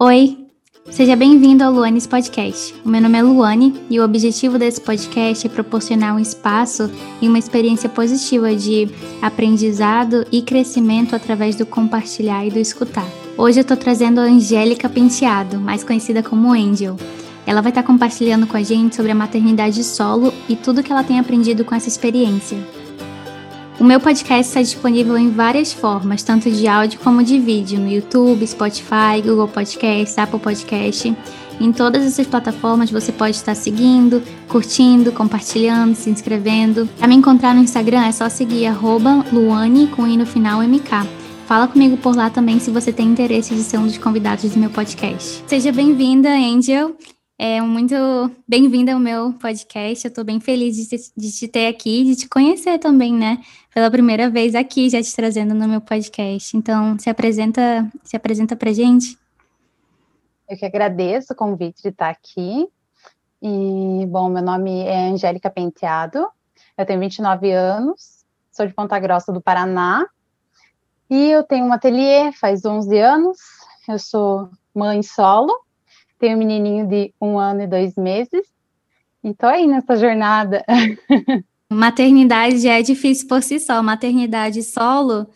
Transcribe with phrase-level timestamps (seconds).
[0.00, 0.46] Oi,
[0.92, 2.72] seja bem-vindo ao Luanes Podcast.
[2.84, 6.88] O meu nome é Luane e o objetivo desse podcast é proporcionar um espaço
[7.20, 8.88] e uma experiência positiva de
[9.20, 13.08] aprendizado e crescimento através do compartilhar e do escutar.
[13.36, 16.96] Hoje eu tô trazendo a Angélica Penteado, mais conhecida como Angel.
[17.44, 21.02] Ela vai estar compartilhando com a gente sobre a maternidade solo e tudo que ela
[21.02, 22.56] tem aprendido com essa experiência.
[23.80, 27.88] O meu podcast está disponível em várias formas, tanto de áudio como de vídeo, no
[27.88, 31.16] YouTube, Spotify, Google Podcast, Apple Podcast.
[31.60, 36.88] Em todas essas plataformas você pode estar seguindo, curtindo, compartilhando, se inscrevendo.
[36.98, 38.68] Para me encontrar no Instagram é só seguir
[39.32, 41.06] Luane com i no final MK.
[41.46, 44.58] Fala comigo por lá também se você tem interesse de ser um dos convidados do
[44.58, 45.44] meu podcast.
[45.46, 46.96] Seja bem-vinda, Angel.
[47.40, 47.94] É muito
[48.48, 50.04] bem-vinda ao meu podcast.
[50.04, 53.38] Eu estou bem feliz de te, de te ter aqui, de te conhecer também, né?
[53.78, 56.56] Pela primeira vez aqui, já te trazendo no meu podcast.
[56.56, 59.16] Então, se apresenta, se apresenta pra gente.
[60.50, 62.68] Eu que agradeço o convite de estar aqui.
[63.40, 66.28] E, bom, meu nome é Angélica Penteado,
[66.76, 70.04] eu tenho 29 anos, sou de Ponta Grossa do Paraná,
[71.08, 73.38] e eu tenho um ateliê faz 11 anos,
[73.88, 75.56] eu sou mãe solo,
[76.18, 78.44] tenho um menininho de um ano e dois meses.
[79.22, 80.64] E tô aí nessa jornada.
[81.70, 83.82] Maternidade já é difícil por si só.
[83.82, 85.28] Maternidade solo,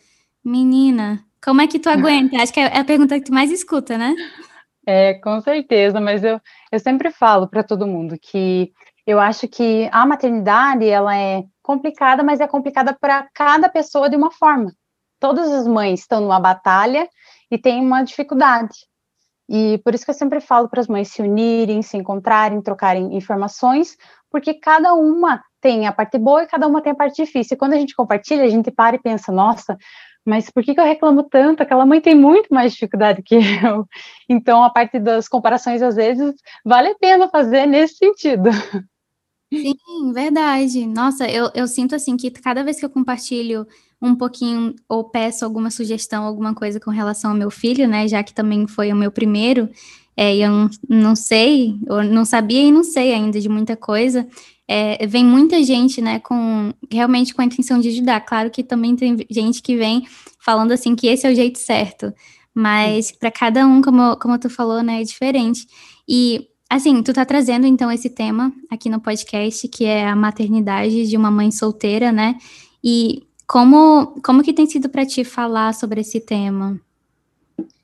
[0.44, 2.40] menina, como é que tu aguenta?
[2.40, 4.14] Acho que é a pergunta que tu mais escuta, né?
[4.86, 8.72] É, com certeza, mas eu, eu sempre falo para todo mundo que
[9.06, 14.16] eu acho que a maternidade ela é complicada, mas é complicada para cada pessoa de
[14.16, 14.72] uma forma.
[15.20, 17.08] Todas as mães estão numa batalha
[17.50, 18.74] e têm uma dificuldade.
[19.48, 23.16] E por isso que eu sempre falo para as mães se unirem, se encontrarem, trocarem
[23.16, 23.96] informações,
[24.32, 27.54] porque cada uma tem a parte boa e cada uma tem a parte difícil.
[27.54, 29.76] E quando a gente compartilha, a gente para e pensa, nossa,
[30.24, 31.62] mas por que, que eu reclamo tanto?
[31.62, 33.86] Aquela mãe tem muito mais dificuldade que eu.
[34.28, 38.50] Então, a parte das comparações, às vezes, vale a pena fazer nesse sentido.
[39.52, 40.86] Sim, verdade.
[40.86, 43.66] Nossa, eu, eu sinto assim que cada vez que eu compartilho
[44.00, 48.08] um pouquinho ou peço alguma sugestão, alguma coisa com relação ao meu filho, né?
[48.08, 49.68] Já que também foi o meu primeiro,
[50.16, 54.26] é, eu não, sei, eu não sabia e não sei ainda de muita coisa.
[54.68, 58.20] É, vem muita gente, né, com realmente com a intenção de ajudar.
[58.20, 60.06] Claro que também tem gente que vem
[60.38, 62.12] falando assim que esse é o jeito certo,
[62.54, 65.66] mas para cada um, como, como tu falou, né, é diferente.
[66.08, 71.06] E assim, tu tá trazendo então esse tema aqui no podcast, que é a maternidade
[71.06, 72.36] de uma mãe solteira, né?
[72.82, 76.80] E como, como que tem sido para ti falar sobre esse tema?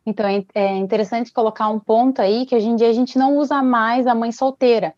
[0.08, 3.36] Então, é, é interessante colocar um ponto aí que hoje em dia a gente não
[3.36, 4.94] usa mais a mãe solteira,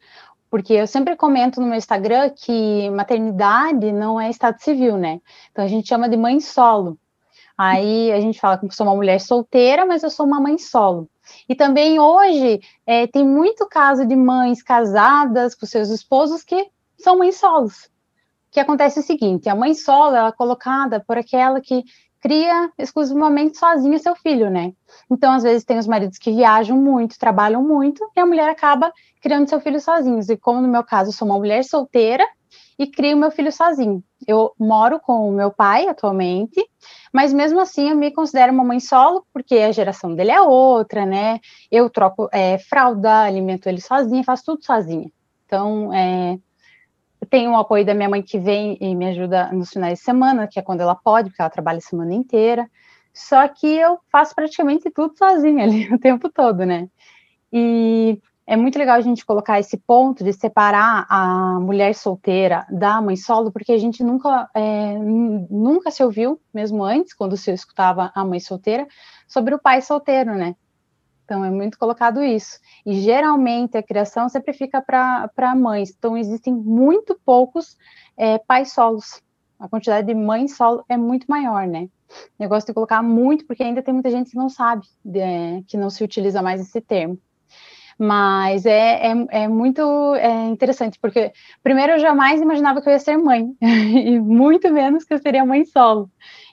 [0.48, 5.21] porque eu sempre comento no meu Instagram que maternidade não é estado civil, né?
[5.50, 6.97] Então a gente chama de mãe solo.
[7.59, 10.56] Aí a gente fala que eu sou uma mulher solteira, mas eu sou uma mãe
[10.59, 11.10] solo.
[11.48, 17.19] E também hoje é, tem muito caso de mães casadas com seus esposos que são
[17.19, 17.91] mães solos
[18.50, 21.84] que acontece o seguinte: a mãe solo ela é colocada por aquela que
[22.20, 24.72] cria exclusivamente sozinha seu filho, né?
[25.10, 28.92] Então, às vezes, tem os maridos que viajam muito, trabalham muito, e a mulher acaba
[29.22, 30.28] criando seu filho sozinhos.
[30.28, 32.26] E como no meu caso, sou uma mulher solteira
[32.78, 34.03] e crio meu filho sozinho.
[34.26, 36.60] Eu moro com o meu pai atualmente,
[37.12, 41.04] mas mesmo assim eu me considero uma mãe solo, porque a geração dele é outra,
[41.04, 41.41] né?
[41.70, 45.10] Eu troco é, fralda, alimento ele sozinha, faço tudo sozinha.
[45.44, 46.38] Então, é,
[47.30, 50.48] tenho o apoio da minha mãe que vem e me ajuda nos finais de semana,
[50.48, 52.68] que é quando ela pode, porque ela trabalha a semana inteira.
[53.14, 56.88] Só que eu faço praticamente tudo sozinha ali o tempo todo, né?
[57.52, 63.00] E é muito legal a gente colocar esse ponto de separar a mulher solteira da
[63.00, 68.10] mãe solo, porque a gente nunca, é, nunca se ouviu, mesmo antes, quando se escutava
[68.12, 68.88] a mãe solteira,
[69.28, 70.56] sobre o pai solteiro, né?
[71.30, 72.58] Então, é muito colocado isso.
[72.84, 75.94] E geralmente a criação sempre fica para mães.
[75.96, 77.78] Então, existem muito poucos
[78.16, 79.22] é, pais solos.
[79.56, 81.88] A quantidade de mães solo é muito maior, né?
[82.48, 85.88] Gosto de colocar muito, porque ainda tem muita gente que não sabe, de, que não
[85.88, 87.16] se utiliza mais esse termo.
[87.97, 89.82] Mas é, é, é muito
[90.16, 91.32] é interessante, porque
[91.62, 95.47] primeiro eu jamais imaginava que eu ia ser mãe, e muito menos que eu seria
[95.47, 96.10] mãe solo.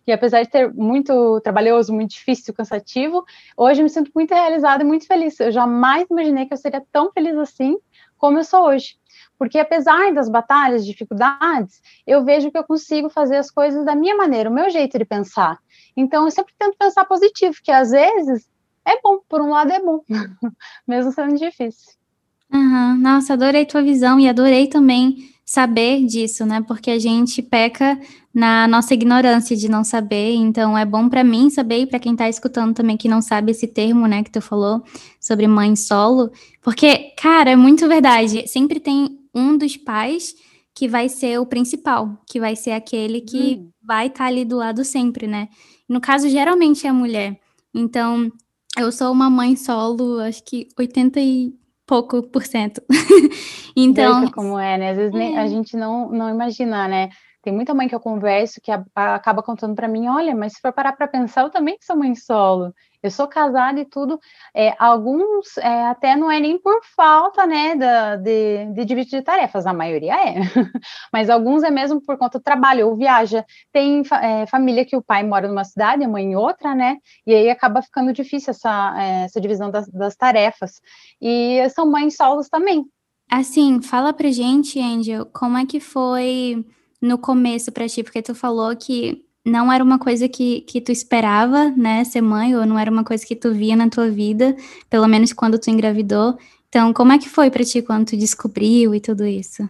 [0.08, 3.26] E apesar de ter muito trabalhoso, muito difícil, cansativo,
[3.58, 5.38] hoje eu me sinto muito realizada e muito feliz.
[5.38, 7.78] Eu jamais imaginei que eu seria tão feliz assim
[8.18, 8.98] como eu sou hoje.
[9.38, 14.16] Porque apesar das batalhas, dificuldades, eu vejo que eu consigo fazer as coisas da minha
[14.16, 15.60] maneira, o meu jeito de pensar.
[15.96, 18.50] Então eu sempre tento pensar positivo, que às vezes
[18.86, 20.02] é bom, por um lado é bom,
[20.88, 21.94] mesmo sendo difícil.
[22.52, 22.96] Uhum.
[22.98, 26.62] Nossa, adorei tua visão e adorei também saber disso, né?
[26.68, 27.98] Porque a gente peca
[28.34, 30.34] na nossa ignorância de não saber.
[30.34, 33.52] Então, é bom para mim saber e para quem está escutando também que não sabe
[33.52, 34.84] esse termo, né, que tu falou
[35.22, 36.30] sobre mãe solo,
[36.62, 38.46] porque, cara, é muito verdade.
[38.46, 40.36] Sempre tem um dos pais
[40.76, 43.70] que vai ser o principal, que vai ser aquele que hum.
[43.82, 45.48] vai estar tá ali do lado sempre, né?
[45.88, 47.40] No caso, geralmente é a mulher.
[47.74, 48.30] Então,
[48.78, 51.54] eu sou uma mãe solo, acho que 80 e
[51.88, 52.82] pouco por cento.
[53.76, 54.20] então.
[54.20, 54.92] Veja como é, né?
[54.92, 55.38] Às vezes é.
[55.38, 57.10] a gente não, não imagina, né?
[57.42, 60.54] Tem muita mãe que eu converso que a, a, acaba contando para mim, olha, mas
[60.54, 62.74] se for parar para pensar, eu também sou mãe solo.
[63.02, 64.20] Eu sou casada e tudo.
[64.56, 69.66] É, alguns é, até não é nem por falta, né, da, de, de dividir tarefas,
[69.68, 70.36] a maioria é.
[71.14, 73.46] Mas alguns é mesmo por conta do trabalho ou viaja.
[73.72, 76.98] Tem é, família que o pai mora numa cidade, a mãe em outra, né?
[77.26, 80.82] E aí acaba ficando difícil essa, é, essa divisão das, das tarefas.
[81.22, 82.86] E são mães solos também.
[83.30, 86.66] Assim, fala pra gente, Angel, como é que foi
[87.02, 88.02] no começo para ti?
[88.02, 92.56] Porque tu falou que não era uma coisa que, que tu esperava, né, ser mãe,
[92.56, 94.56] ou não era uma coisa que tu via na tua vida,
[94.90, 96.38] pelo menos quando tu engravidou.
[96.68, 99.68] Então, como é que foi para ti quando tu descobriu e tudo isso?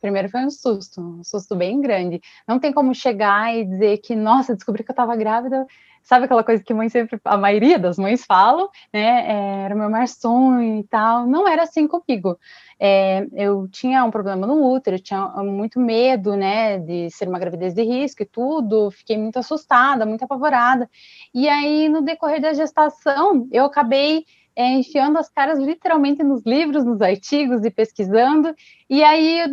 [0.00, 2.20] Primeiro foi um susto, um susto bem grande.
[2.46, 5.66] Não tem como chegar e dizer que, nossa, descobri que eu estava grávida.
[6.06, 9.26] Sabe aquela coisa que mãe sempre, a maioria das mães falam, né?
[9.28, 11.26] É, era o meu maior sonho e tal.
[11.26, 12.38] Não era assim comigo.
[12.78, 17.74] É, eu tinha um problema no útero, tinha muito medo, né, de ser uma gravidez
[17.74, 20.88] de risco e tudo, fiquei muito assustada, muito apavorada.
[21.34, 24.24] E aí, no decorrer da gestação, eu acabei
[24.54, 28.54] é, enfiando as caras literalmente nos livros, nos artigos e pesquisando,
[28.88, 29.48] e aí eu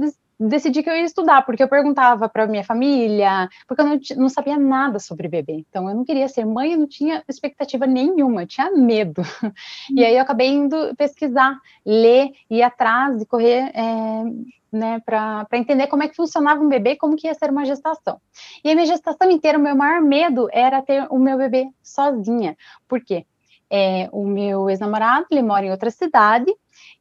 [0.47, 4.29] decidi que eu ia estudar, porque eu perguntava para minha família, porque eu não, não,
[4.29, 5.63] sabia nada sobre bebê.
[5.69, 9.21] Então, eu não queria ser mãe, eu não tinha expectativa nenhuma, eu tinha medo.
[9.95, 13.71] E aí, eu acabei indo pesquisar, ler, ir atrás e correr.
[13.73, 14.23] É,
[14.71, 18.19] né, para entender como é que funcionava um bebê, como que ia ser uma gestação.
[18.63, 22.57] E a minha gestação inteira, o meu maior medo era ter o meu bebê sozinha.
[22.87, 23.23] Por quê?
[23.69, 26.51] É, o meu ex-namorado, ele mora em outra cidade,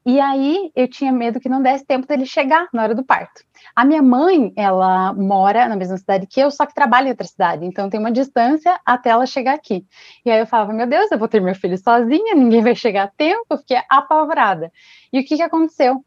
[0.05, 3.45] e aí eu tinha medo que não desse tempo dele chegar na hora do parto.
[3.75, 7.27] A minha mãe, ela mora na mesma cidade que eu, só que trabalha em outra
[7.27, 9.87] cidade, então tem uma distância até ela chegar aqui.
[10.25, 13.05] E aí eu falava, meu Deus, eu vou ter meu filho sozinha, ninguém vai chegar
[13.05, 14.73] a tempo, eu fiquei apavorada.
[15.13, 16.05] E o que, que aconteceu?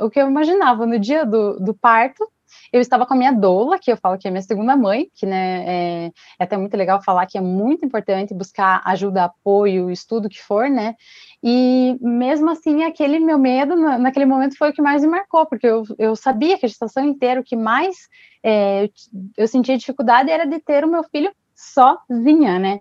[0.00, 2.28] O que eu imaginava no dia do, do parto,
[2.72, 5.26] eu estava com a minha doula, que eu falo que é minha segunda mãe, que
[5.26, 6.06] né, é,
[6.38, 10.68] é até muito legal falar que é muito importante buscar ajuda, apoio, estudo que for,
[10.68, 10.94] né?
[11.42, 15.66] E mesmo assim, aquele meu medo, naquele momento, foi o que mais me marcou, porque
[15.66, 17.96] eu, eu sabia que a gestação inteira, o que mais
[18.42, 18.88] é,
[19.36, 22.80] eu sentia dificuldade era de ter o meu filho sozinha, né?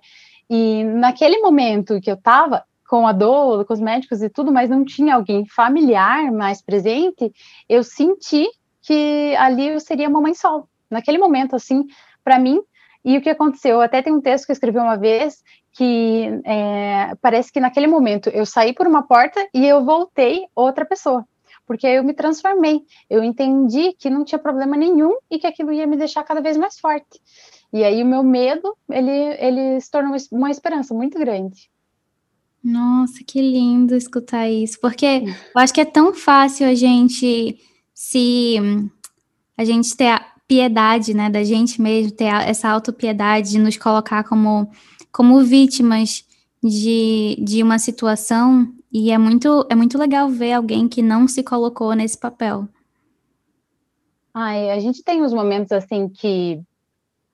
[0.50, 4.70] E naquele momento que eu estava com a dor, com os médicos e tudo, mas
[4.70, 7.32] não tinha alguém familiar mais presente,
[7.68, 8.48] eu senti
[8.88, 10.70] que ali eu seria mamãe solo.
[10.90, 11.86] Naquele momento, assim,
[12.24, 12.62] para mim,
[13.04, 13.82] e o que aconteceu?
[13.82, 15.44] Até tem um texto que eu escrevi uma vez
[15.74, 20.86] que é, parece que naquele momento eu saí por uma porta e eu voltei outra
[20.86, 21.28] pessoa,
[21.66, 22.82] porque eu me transformei.
[23.10, 26.56] Eu entendi que não tinha problema nenhum e que aquilo ia me deixar cada vez
[26.56, 27.22] mais forte.
[27.74, 31.70] E aí o meu medo, ele, ele se tornou uma esperança muito grande.
[32.64, 37.58] Nossa, que lindo escutar isso, porque eu acho que é tão fácil a gente
[38.00, 38.58] se
[39.58, 44.24] a gente ter a piedade, né, da gente mesmo, ter essa autopiedade de nos colocar
[44.24, 44.70] como
[45.12, 46.24] como vítimas
[46.64, 51.42] de, de uma situação e é muito, é muito legal ver alguém que não se
[51.42, 52.68] colocou nesse papel.
[54.32, 56.62] Ai, a gente tem uns momentos assim que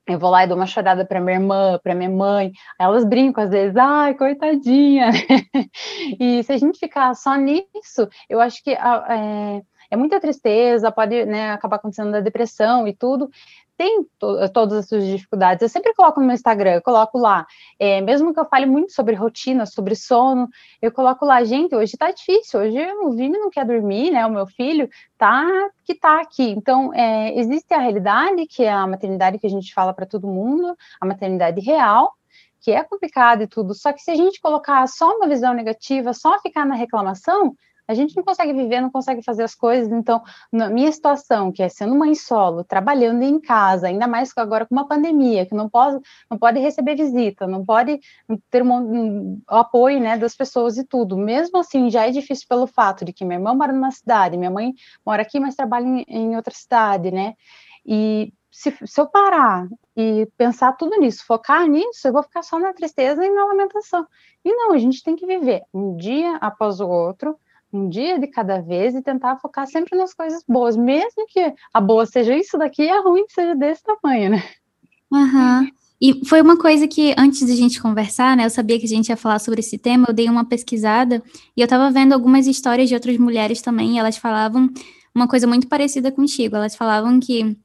[0.06, 3.44] eu vou lá e dou uma chorada para minha irmã, para minha mãe, elas brincam
[3.44, 5.10] às vezes, ai, coitadinha.
[6.18, 9.62] e se a gente ficar só nisso, eu acho que é,
[9.94, 13.30] é muita tristeza, pode né, acabar acontecendo a depressão e tudo
[13.76, 15.62] tem to todas as suas dificuldades.
[15.62, 17.46] Eu sempre coloco no meu Instagram, eu coloco lá,
[17.78, 20.48] é, mesmo que eu fale muito sobre rotina, sobre sono,
[20.80, 24.24] eu coloco lá, gente, hoje tá difícil, hoje o Vini não quer dormir, né?
[24.26, 25.44] O meu filho tá
[25.84, 26.50] que tá aqui.
[26.50, 30.28] Então, é, existe a realidade, que é a maternidade que a gente fala para todo
[30.28, 32.12] mundo, a maternidade real,
[32.60, 33.74] que é complicada e tudo.
[33.74, 37.54] Só que se a gente colocar só uma visão negativa, só ficar na reclamação,
[37.86, 39.92] a gente não consegue viver, não consegue fazer as coisas.
[39.92, 44.66] Então, na minha situação, que é sendo mãe solo, trabalhando em casa, ainda mais agora
[44.66, 46.00] com uma pandemia, que não pode,
[46.30, 48.00] não pode receber visita, não pode
[48.50, 51.16] ter um, um, o apoio né, das pessoas e tudo.
[51.16, 54.50] Mesmo assim, já é difícil pelo fato de que minha irmã mora numa cidade, minha
[54.50, 54.74] mãe
[55.04, 57.34] mora aqui, mas trabalha em, em outra cidade, né?
[57.84, 62.58] E se, se, eu parar e pensar tudo nisso, focar nisso, eu vou ficar só
[62.58, 64.06] na tristeza e na lamentação.
[64.44, 67.36] E não, a gente tem que viver um dia após o outro,
[67.74, 71.80] um dia de cada vez e tentar focar sempre nas coisas boas, mesmo que a
[71.80, 74.44] boa seja isso daqui e a ruim seja desse tamanho, né?
[75.10, 75.68] Uhum.
[76.00, 78.88] E foi uma coisa que, antes de a gente conversar, né, eu sabia que a
[78.88, 81.22] gente ia falar sobre esse tema, eu dei uma pesquisada
[81.56, 84.68] e eu tava vendo algumas histórias de outras mulheres também, e elas falavam
[85.14, 86.56] uma coisa muito parecida contigo.
[86.56, 87.56] Elas falavam que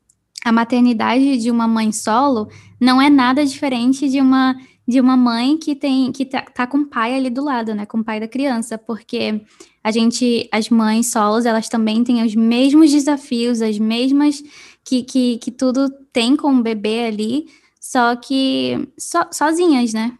[0.46, 2.48] a maternidade de uma mãe solo
[2.80, 4.56] não é nada diferente de uma
[4.90, 7.86] de uma mãe que tem que tá, tá, com o pai ali do lado, né,
[7.86, 9.46] com o pai da criança, porque
[9.84, 14.42] a gente, as mães solos, elas também têm os mesmos desafios, as mesmas
[14.84, 17.46] que, que, que tudo tem com o bebê ali,
[17.80, 20.18] só que so, sozinhas, né?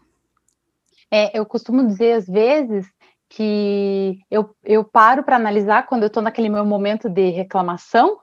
[1.10, 2.86] É, eu costumo dizer às vezes
[3.28, 8.18] que eu, eu paro para analisar quando eu estou naquele meu momento de reclamação,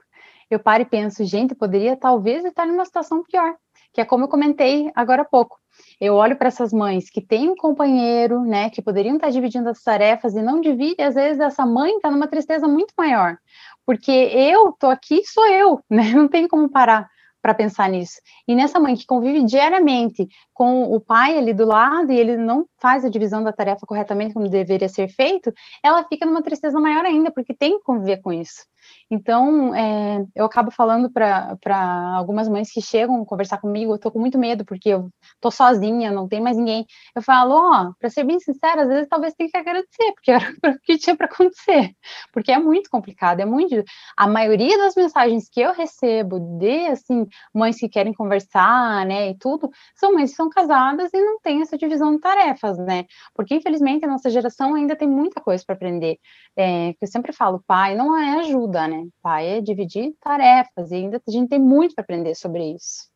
[0.50, 3.54] eu paro e penso, gente, poderia talvez estar numa situação pior,
[3.98, 5.58] que é como eu comentei agora há pouco
[6.00, 9.82] eu olho para essas mães que têm um companheiro, né, que poderiam estar dividindo as
[9.82, 13.38] tarefas e não divide, às vezes essa mãe está numa tristeza muito maior,
[13.86, 17.10] porque eu tô aqui, sou eu, né, não tem como parar
[17.42, 18.20] para pensar nisso.
[18.48, 20.27] E nessa mãe que convive diariamente
[20.58, 24.34] com o pai ali do lado e ele não faz a divisão da tarefa corretamente
[24.34, 28.34] como deveria ser feito, ela fica numa tristeza maior ainda, porque tem que conviver com
[28.34, 28.66] isso.
[29.10, 34.20] Então, é, eu acabo falando para algumas mães que chegam conversar comigo, eu tô com
[34.20, 35.10] muito medo, porque eu
[35.40, 36.86] tô sozinha, não tem mais ninguém.
[37.16, 40.46] Eu falo, ó, para ser bem sincera, às vezes talvez tenha que agradecer, porque era
[40.76, 41.92] o que tinha para acontecer,
[42.34, 43.84] porque é muito complicado, é muito.
[44.16, 49.38] A maioria das mensagens que eu recebo de, assim, mães que querem conversar, né, e
[49.38, 53.56] tudo, são mães que são casadas e não tem essa divisão de tarefas, né, porque
[53.56, 56.18] infelizmente a nossa geração ainda tem muita coisa para aprender.
[56.56, 59.08] É, eu sempre falo, pai não é ajuda, né?
[59.22, 63.08] Pai é dividir tarefas, e ainda a gente tem muito para aprender sobre isso.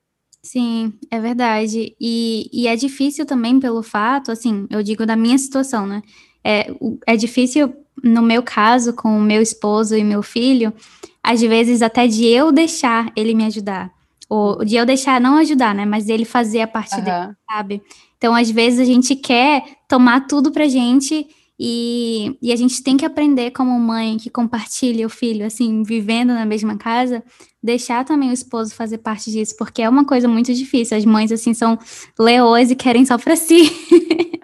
[0.44, 1.96] Sim, é verdade.
[2.00, 6.02] E, e é difícil também pelo fato, assim, eu digo da minha situação, né?
[6.44, 6.68] É,
[7.06, 7.74] é difícil,
[8.04, 10.74] no meu caso, com o meu esposo e meu filho,
[11.22, 13.92] às vezes até de eu deixar ele me ajudar.
[14.34, 15.86] Ou de eu deixar, não ajudar, né?
[15.86, 17.04] Mas ele fazer a parte uhum.
[17.04, 17.82] dele, sabe?
[18.18, 21.28] Então, às vezes, a gente quer tomar tudo pra gente
[21.60, 26.34] e, e a gente tem que aprender como mãe que compartilha o filho, assim, vivendo
[26.34, 27.22] na mesma casa,
[27.62, 30.98] deixar também o esposo fazer parte disso, porque é uma coisa muito difícil.
[30.98, 31.78] As mães, assim, são
[32.18, 33.70] leões e querem só para si.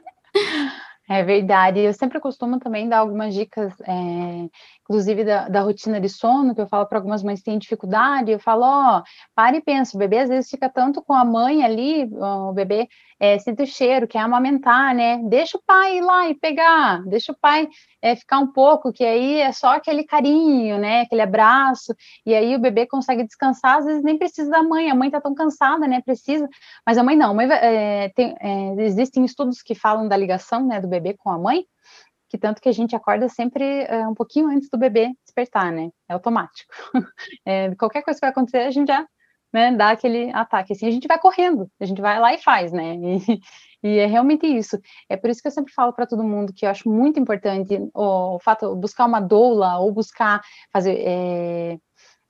[1.10, 1.80] É verdade.
[1.80, 4.50] Eu sempre costumo também dar algumas dicas, é,
[4.88, 8.32] inclusive da, da, rotina de sono, que eu falo para algumas mães que têm dificuldade,
[8.32, 9.04] eu falo, ó,
[9.36, 12.88] pare e pensa, o bebê às vezes fica tanto com a mãe ali, o bebê
[13.20, 15.20] é, sente o cheiro, quer amamentar, né?
[15.24, 17.68] Deixa o pai ir lá e pegar, deixa o pai
[18.02, 21.02] é, ficar um pouco, que aí é só aquele carinho, né?
[21.02, 21.94] Aquele abraço,
[22.26, 25.20] e aí o bebê consegue descansar, às vezes nem precisa da mãe, a mãe tá
[25.20, 26.02] tão cansada, né?
[26.02, 26.48] Precisa,
[26.86, 28.36] mas a mãe não, a mãe, é, tem,
[28.80, 31.66] existem estudos que falam da ligação, né, do bebê com a mãe,
[32.30, 35.90] que tanto que a gente acorda sempre é, um pouquinho antes do bebê despertar, né?
[36.10, 36.74] É automático.
[37.46, 39.06] É, qualquer coisa que vai acontecer, a gente já
[39.54, 40.74] né, dá aquele ataque.
[40.74, 42.96] Assim, a gente vai correndo, a gente vai lá e faz, né?
[42.96, 43.40] E,
[43.84, 44.78] e é realmente isso.
[45.10, 47.78] É por isso que eu sempre falo para todo mundo que eu acho muito importante
[47.94, 50.42] o, o fato buscar uma doula ou buscar
[50.72, 51.78] fazer é,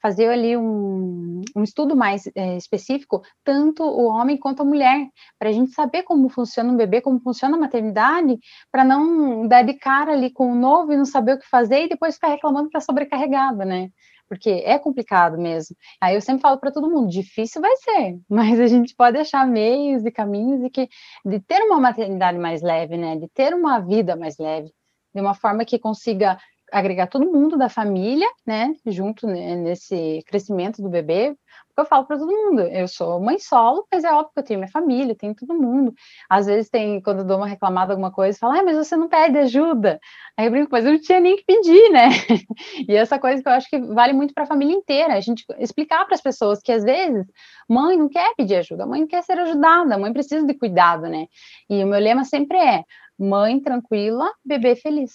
[0.02, 5.08] fazer ali um, um estudo mais é, específico, tanto o homem quanto a mulher,
[5.40, 8.38] para a gente saber como funciona um bebê, como funciona a maternidade,
[8.72, 11.86] para não dar de cara ali com o novo e não saber o que fazer
[11.86, 13.90] e depois ficar reclamando que está sobrecarregada, né?
[14.28, 15.76] Porque é complicado mesmo.
[16.02, 19.48] Aí eu sempre falo para todo mundo, difícil vai ser, mas a gente pode achar
[19.48, 20.90] meios e caminhos de que
[21.26, 23.16] de ter uma maternidade mais leve, né?
[23.16, 24.72] De ter uma vida mais leve,
[25.14, 26.38] de uma forma que consiga
[26.72, 31.36] agregar todo mundo da família, né, junto nesse crescimento do bebê,
[31.68, 34.44] porque eu falo para todo mundo, eu sou mãe solo, mas é óbvio que eu
[34.44, 35.94] tenho minha família, tenho todo mundo.
[36.28, 39.08] Às vezes tem, quando eu dou uma reclamada alguma coisa, fala, ah, mas você não
[39.08, 40.00] pede ajuda.
[40.36, 42.10] Aí eu brinco, mas eu não tinha nem que pedir, né?
[42.90, 45.46] e essa coisa que eu acho que vale muito para a família inteira, a gente
[45.60, 47.28] explicar para as pessoas que às vezes
[47.70, 51.28] mãe não quer pedir ajuda, mãe não quer ser ajudada, mãe precisa de cuidado, né?
[51.70, 52.84] E o meu lema sempre é,
[53.20, 55.14] mãe tranquila, bebê feliz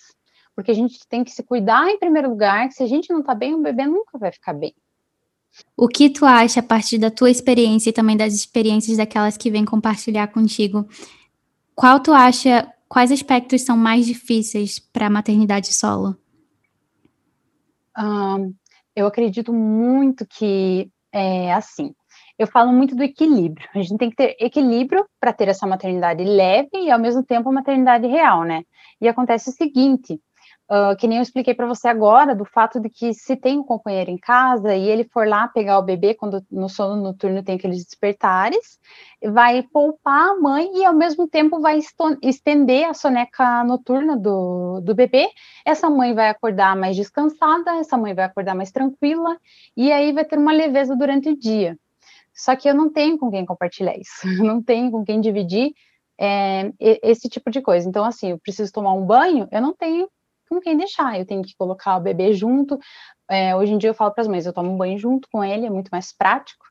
[0.54, 3.22] porque a gente tem que se cuidar em primeiro lugar, que se a gente não
[3.22, 4.74] tá bem, o bebê nunca vai ficar bem.
[5.76, 9.50] O que tu acha a partir da tua experiência e também das experiências daquelas que
[9.50, 10.88] vêm compartilhar contigo?
[11.74, 16.16] Qual tu acha, quais aspectos são mais difíceis para a maternidade solo?
[17.98, 18.54] Um,
[18.96, 21.94] eu acredito muito que é assim.
[22.38, 23.68] Eu falo muito do equilíbrio.
[23.74, 27.52] A gente tem que ter equilíbrio para ter essa maternidade leve e ao mesmo tempo
[27.52, 28.64] maternidade real, né?
[29.00, 30.18] E acontece o seguinte:
[30.72, 33.62] Uh, que nem eu expliquei para você agora, do fato de que se tem um
[33.62, 37.56] companheiro em casa e ele for lá pegar o bebê quando no sono noturno tem
[37.56, 38.80] aqueles despertares,
[39.22, 41.78] vai poupar a mãe e ao mesmo tempo vai
[42.22, 45.28] estender a soneca noturna do, do bebê.
[45.62, 49.36] Essa mãe vai acordar mais descansada, essa mãe vai acordar mais tranquila
[49.76, 51.78] e aí vai ter uma leveza durante o dia.
[52.32, 55.74] Só que eu não tenho com quem compartilhar isso, não tenho com quem dividir
[56.18, 57.86] é, esse tipo de coisa.
[57.86, 60.08] Então, assim, eu preciso tomar um banho, eu não tenho
[60.52, 62.78] com quem deixar, eu tenho que colocar o bebê junto.
[63.30, 65.64] É, hoje em dia eu falo para as mães, eu tomo banho junto com ele,
[65.64, 66.66] é muito mais prático,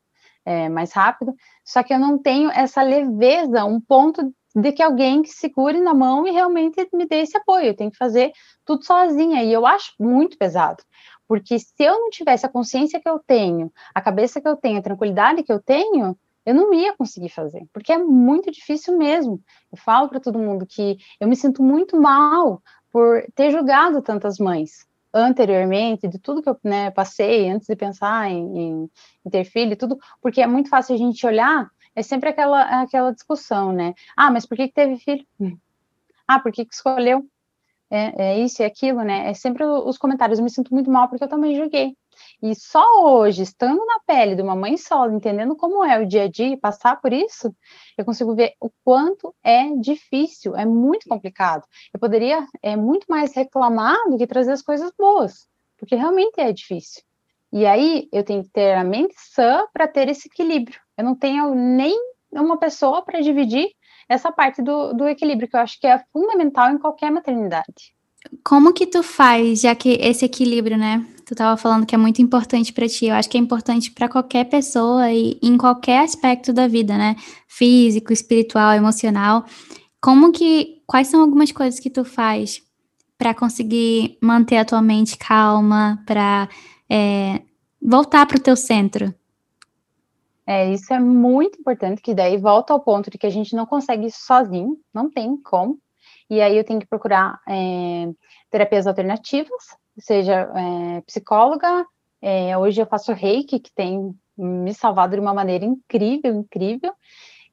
[0.45, 1.33] é, mais rápido.
[1.65, 5.93] Só que eu não tenho essa leveza, um ponto de que alguém que segure na
[5.93, 7.67] mão e realmente me dê esse apoio.
[7.67, 8.31] Eu tenho que fazer
[8.65, 10.83] tudo sozinha e eu acho muito pesado.
[11.27, 14.79] Porque se eu não tivesse a consciência que eu tenho, a cabeça que eu tenho,
[14.79, 19.39] a tranquilidade que eu tenho, eu não ia conseguir fazer, porque é muito difícil mesmo.
[19.71, 24.37] Eu falo para todo mundo que eu me sinto muito mal por ter julgado tantas
[24.37, 28.91] mães anteriormente, de tudo que eu né, passei antes de pensar em, em,
[29.25, 33.11] em, ter filho tudo, porque é muito fácil a gente olhar, é sempre aquela, aquela
[33.11, 33.93] discussão, né?
[34.15, 35.25] Ah, mas por que, que teve filho?
[36.25, 37.27] Ah, por que, que escolheu?
[37.89, 39.29] É, é isso e aquilo, né?
[39.29, 41.97] É sempre os comentários, eu me sinto muito mal porque eu também julguei.
[42.41, 46.23] E só hoje, estando na pele de uma mãe solo, entendendo como é o dia
[46.23, 47.53] a dia, passar por isso,
[47.97, 51.63] eu consigo ver o quanto é difícil, é muito complicado.
[51.93, 56.51] Eu poderia é muito mais reclamar do que trazer as coisas boas, porque realmente é
[56.51, 57.03] difícil.
[57.51, 60.79] E aí eu tenho que ter a mente sã para ter esse equilíbrio.
[60.97, 61.95] Eu não tenho nem
[62.31, 63.69] uma pessoa para dividir
[64.07, 67.93] essa parte do, do equilíbrio, que eu acho que é fundamental em qualquer maternidade.
[68.43, 71.05] Como que tu faz, já que esse equilíbrio, né?
[71.31, 73.05] Tu estava falando que é muito importante para ti.
[73.05, 77.15] Eu acho que é importante para qualquer pessoa e em qualquer aspecto da vida, né?
[77.47, 79.45] Físico, espiritual, emocional.
[80.01, 82.61] Como que quais são algumas coisas que tu faz
[83.17, 86.49] para conseguir manter a tua mente calma, para
[86.89, 87.41] é,
[87.81, 89.15] voltar para o teu centro?
[90.45, 93.65] É, isso é muito importante, que daí volta ao ponto de que a gente não
[93.65, 95.79] consegue isso sozinho, não tem como.
[96.29, 98.09] E aí eu tenho que procurar é,
[98.49, 101.85] terapias alternativas, seja é, psicóloga,
[102.21, 106.93] é, hoje eu faço reiki, que tem me salvado de uma maneira incrível, incrível,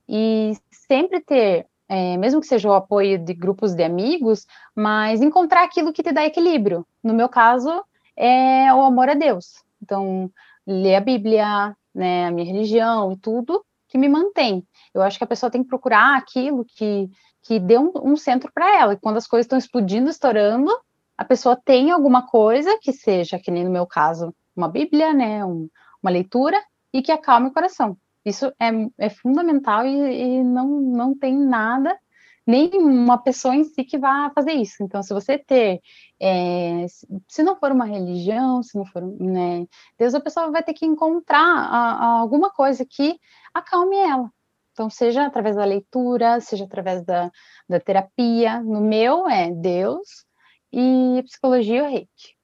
[0.09, 5.65] e sempre ter, é, mesmo que seja o apoio de grupos de amigos, mas encontrar
[5.65, 6.87] aquilo que te dá equilíbrio.
[7.03, 7.85] No meu caso,
[8.17, 9.63] é o amor a Deus.
[9.83, 10.31] Então,
[10.67, 14.67] ler a Bíblia, né, a minha religião e tudo que me mantém.
[14.95, 17.11] Eu acho que a pessoa tem que procurar aquilo que,
[17.43, 18.93] que dê um, um centro para ela.
[18.93, 20.71] E quando as coisas estão explodindo, estourando,
[21.19, 25.45] a pessoa tem alguma coisa que seja, que nem no meu caso, uma Bíblia, né,
[25.45, 25.69] um,
[26.01, 26.57] uma leitura,
[26.93, 27.97] e que acalme o coração.
[28.25, 31.99] Isso é, é fundamental e, e, não, não tem nada,
[32.47, 34.83] nem uma pessoa em si que vá fazer isso.
[34.83, 35.81] Então, se você ter,
[36.21, 36.87] é,
[37.27, 39.67] se não for uma religião, se não for, né,
[39.99, 43.19] Deus, a pessoa vai ter que encontrar a, a alguma coisa que
[43.53, 44.31] acalme ela.
[44.73, 47.31] Então, seja através da leitura, seja através da,
[47.69, 48.63] da terapia.
[48.63, 50.28] No meu é Deus,
[50.73, 52.35] e psicologia ou reiki.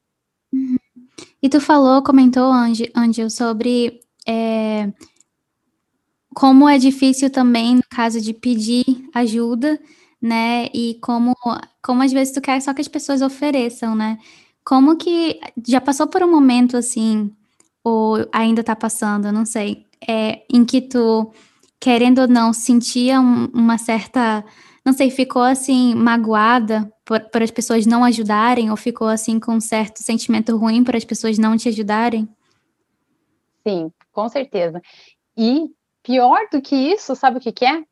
[0.52, 0.76] Uhum.
[1.42, 4.92] E tu falou, comentou, Angel, sobre é,
[6.34, 8.84] como é difícil também no caso de pedir
[9.14, 9.80] ajuda,
[10.20, 10.66] né?
[10.74, 11.34] E como,
[11.82, 14.18] como às vezes tu quer só que as pessoas ofereçam, né?
[14.64, 17.30] Como que já passou por um momento assim,
[17.84, 21.30] ou ainda tá passando, não sei, é, em que tu,
[21.78, 24.44] querendo ou não, sentia um, uma certa
[24.85, 29.53] não sei, ficou assim magoada por, por as pessoas não ajudarem ou ficou assim com
[29.53, 32.29] um certo sentimento ruim por as pessoas não te ajudarem?
[33.66, 34.83] Sim, com certeza.
[35.37, 35.70] E
[36.03, 37.83] pior do que isso, sabe o que, que é?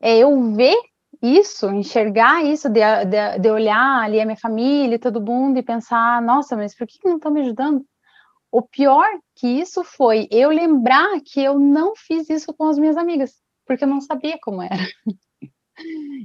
[0.00, 0.76] É eu ver
[1.22, 6.22] isso, enxergar isso, de, de, de, olhar ali a minha família, todo mundo e pensar,
[6.22, 7.84] nossa, mas por que não estão me ajudando?
[8.50, 12.96] O pior que isso foi eu lembrar que eu não fiz isso com as minhas
[12.96, 13.34] amigas,
[13.66, 14.82] porque eu não sabia como era.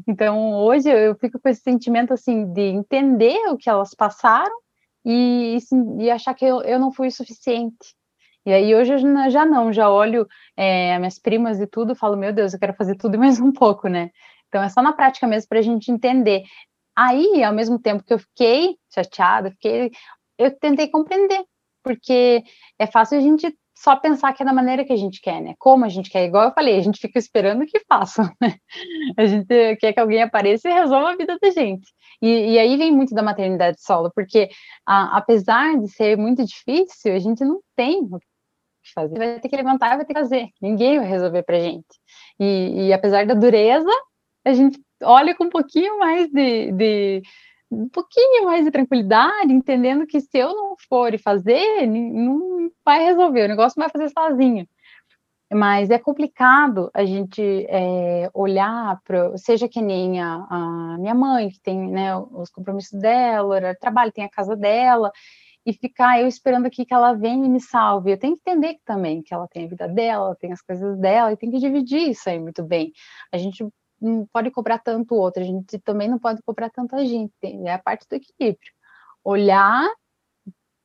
[0.08, 4.56] Então, hoje eu fico com esse sentimento, assim, de entender o que elas passaram
[5.04, 5.58] e,
[6.00, 7.96] e achar que eu, eu não fui o suficiente.
[8.46, 12.32] E aí hoje eu já não, já olho é, minhas primas e tudo, falo, meu
[12.32, 14.12] Deus, eu quero fazer tudo mais um pouco, né?
[14.48, 16.44] Então é só na prática mesmo para a gente entender.
[16.96, 19.91] Aí, ao mesmo tempo que eu fiquei chateada, fiquei,
[20.38, 21.44] eu tentei compreender,
[21.84, 22.44] porque
[22.80, 25.54] é fácil a gente só pensar que é da maneira que a gente quer, né?
[25.60, 28.56] Como a gente quer, igual eu falei, a gente fica esperando que façam, né?
[29.18, 31.86] A gente quer que alguém apareça e resolva a vida da gente.
[32.22, 34.50] E, e aí vem muito da maternidade solo, porque
[34.86, 39.18] a, apesar de ser muito difícil, a gente não tem o que fazer.
[39.18, 40.48] Vai ter que levantar vai ter que fazer.
[40.62, 41.86] Ninguém vai resolver pra gente.
[42.40, 43.92] E, e apesar da dureza,
[44.46, 47.22] a gente olha com um pouquinho mais de, de
[47.76, 53.04] um pouquinho mais de tranquilidade, entendendo que se eu não for e fazer, não vai
[53.04, 54.68] resolver, o negócio vai fazer sozinho.
[55.54, 61.50] Mas é complicado a gente é, olhar para, seja que nem a, a, minha mãe,
[61.50, 65.12] que tem né, os compromissos dela, o trabalho, tem a casa dela,
[65.66, 68.12] e ficar eu esperando aqui que ela venha e me salve.
[68.12, 71.32] Eu tenho que entender também que ela tem a vida dela, tem as coisas dela,
[71.32, 72.92] e tem que dividir isso aí muito bem.
[73.32, 73.66] A gente
[74.06, 77.34] não pode cobrar tanto o outro, a gente também não pode cobrar tanto a gente,
[77.41, 78.72] é a parte do equilíbrio.
[79.24, 79.88] Olhar,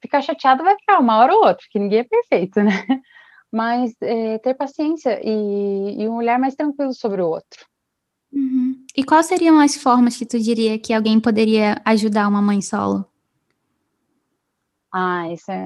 [0.00, 2.70] ficar chateado vai ficar uma hora ou outra, porque ninguém é perfeito, né?
[3.52, 7.66] Mas é, ter paciência e, e, um olhar mais tranquilo sobre o outro.
[8.33, 8.85] Uhum.
[8.96, 13.04] E quais seriam as formas que tu diria que alguém poderia ajudar uma mãe solo?
[14.92, 15.64] Ah, isso é,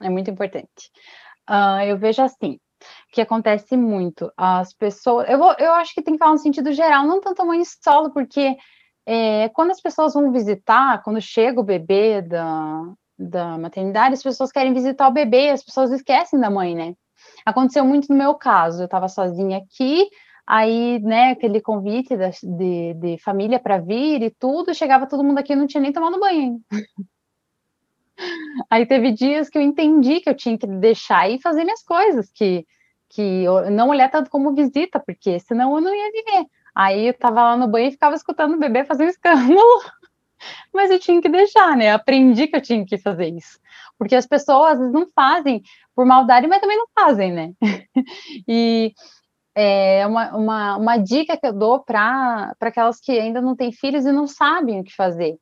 [0.00, 0.90] é, é muito importante.
[1.50, 2.58] Uh, eu vejo assim,
[3.14, 4.30] que acontece muito.
[4.36, 5.28] As pessoas.
[5.30, 8.10] Eu, vou, eu acho que tem que falar no sentido geral, não tanto mãe solo,
[8.10, 8.56] porque
[9.06, 12.82] é, quando as pessoas vão visitar, quando chega o bebê da,
[13.16, 16.94] da maternidade, as pessoas querem visitar o bebê, as pessoas esquecem da mãe, né?
[17.46, 20.08] Aconteceu muito no meu caso, eu estava sozinha aqui,
[20.44, 25.54] aí, né, aquele convite de, de família para vir e tudo, chegava todo mundo aqui,
[25.54, 26.60] não tinha nem tomado banho.
[28.70, 32.30] Aí teve dias que eu entendi que eu tinha que deixar e fazer minhas coisas,
[32.30, 32.64] que,
[33.14, 36.46] que não olhar tanto como visita, porque senão eu não ia viver.
[36.74, 39.60] Aí eu tava lá no banho e ficava escutando o bebê fazer um escândalo,
[40.74, 41.92] mas eu tinha que deixar, né?
[41.92, 43.60] Aprendi que eu tinha que fazer isso.
[43.96, 45.62] Porque as pessoas às vezes não fazem
[45.94, 47.52] por maldade, mas também não fazem, né?
[48.48, 48.92] e
[49.54, 54.04] é uma, uma, uma dica que eu dou para aquelas que ainda não têm filhos
[54.04, 55.38] e não sabem o que fazer.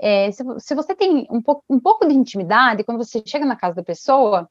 [0.00, 3.54] É, se, se, você tem um pouco, um pouco de intimidade, quando você chega na
[3.54, 4.48] casa da pessoa,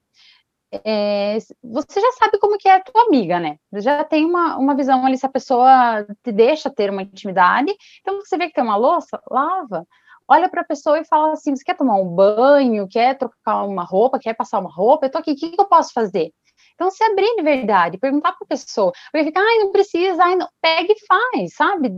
[0.71, 3.57] é, você já sabe como que é a tua amiga, né?
[3.73, 7.73] Já tem uma, uma visão ali se a pessoa te deixa ter uma intimidade.
[8.01, 9.85] Então, você vê que tem uma louça, lava.
[10.27, 13.83] Olha para a pessoa e fala assim: você quer tomar um banho, quer trocar uma
[13.83, 15.07] roupa, quer passar uma roupa?
[15.07, 16.31] Eu tô aqui, o que, que eu posso fazer?
[16.75, 20.35] Então, se abrir de verdade, perguntar para a pessoa, porque fica, ai, não precisa, ai,
[20.37, 21.91] não, pega e faz, sabe?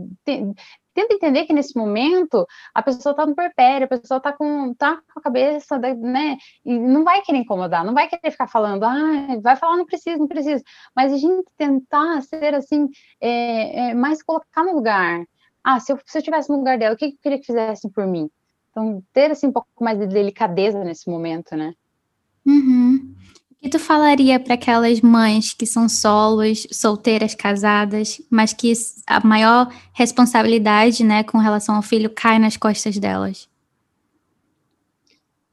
[0.94, 4.96] Tenta entender que nesse momento a pessoa está no perpério, a pessoa está com, tá
[4.96, 6.36] com a cabeça, né?
[6.64, 10.18] E não vai querer incomodar, não vai querer ficar falando, ah, vai falar, não precisa,
[10.18, 10.62] não precisa.
[10.94, 12.88] Mas a gente tentar ser assim,
[13.20, 15.24] é, é, mais colocar no lugar.
[15.64, 17.90] Ah, se eu, se eu estivesse no lugar dela, o que eu queria que fizessem
[17.90, 18.28] por mim?
[18.70, 21.74] Então, ter assim um pouco mais de delicadeza nesse momento, né?
[22.44, 23.14] Uhum
[23.62, 28.72] que tu falaria para aquelas mães que são solos, solteiras, casadas, mas que
[29.06, 33.48] a maior responsabilidade, né, com relação ao filho cai nas costas delas?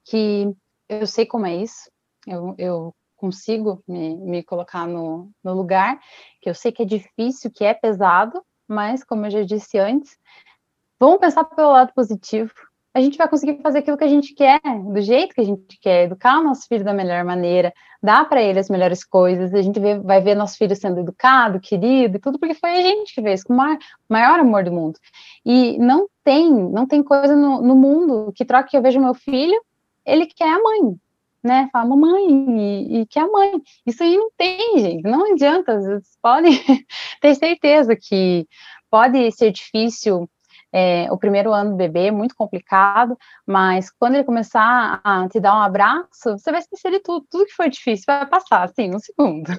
[0.03, 0.51] Que
[0.89, 1.91] eu sei como é isso,
[2.25, 5.99] eu, eu consigo me, me colocar no, no lugar,
[6.41, 10.17] que eu sei que é difícil, que é pesado, mas como eu já disse antes,
[10.99, 12.51] vamos pensar pelo lado positivo,
[12.93, 15.79] a gente vai conseguir fazer aquilo que a gente quer, do jeito que a gente
[15.79, 17.71] quer, educar o nosso filho da melhor maneira,
[18.01, 21.59] dar para ele as melhores coisas, a gente vê, vai ver nosso filho sendo educado,
[21.59, 23.77] querido e tudo, porque foi a gente que fez, com o maior,
[24.09, 24.99] maior amor do mundo.
[25.45, 29.13] E não tem, não tem coisa no, no mundo que troque que eu vejo meu
[29.13, 29.61] filho,
[30.03, 30.95] ele quer a mãe,
[31.43, 31.69] né?
[31.71, 33.61] Fala mamãe e, e quer a mãe.
[33.85, 36.51] Isso aí não tem, gente, não adianta, vocês podem
[37.21, 38.47] ter certeza que
[38.89, 40.27] pode ser difícil
[40.71, 45.39] é, o primeiro ano do bebê é muito complicado, mas quando ele começar a te
[45.39, 48.93] dar um abraço, você vai esquecer de tudo, tudo que foi difícil vai passar, assim,
[48.93, 49.51] um segundo.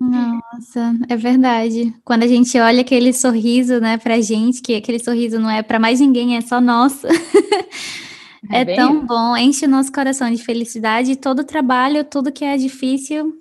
[0.00, 1.94] Nossa, é verdade.
[2.04, 5.78] Quando a gente olha aquele sorriso, né, pra gente, que aquele sorriso não é para
[5.78, 7.06] mais ninguém, é só nosso.
[8.52, 9.06] É, é tão isso.
[9.06, 13.32] bom, enche o nosso coração de felicidade, todo o trabalho, tudo que é difícil.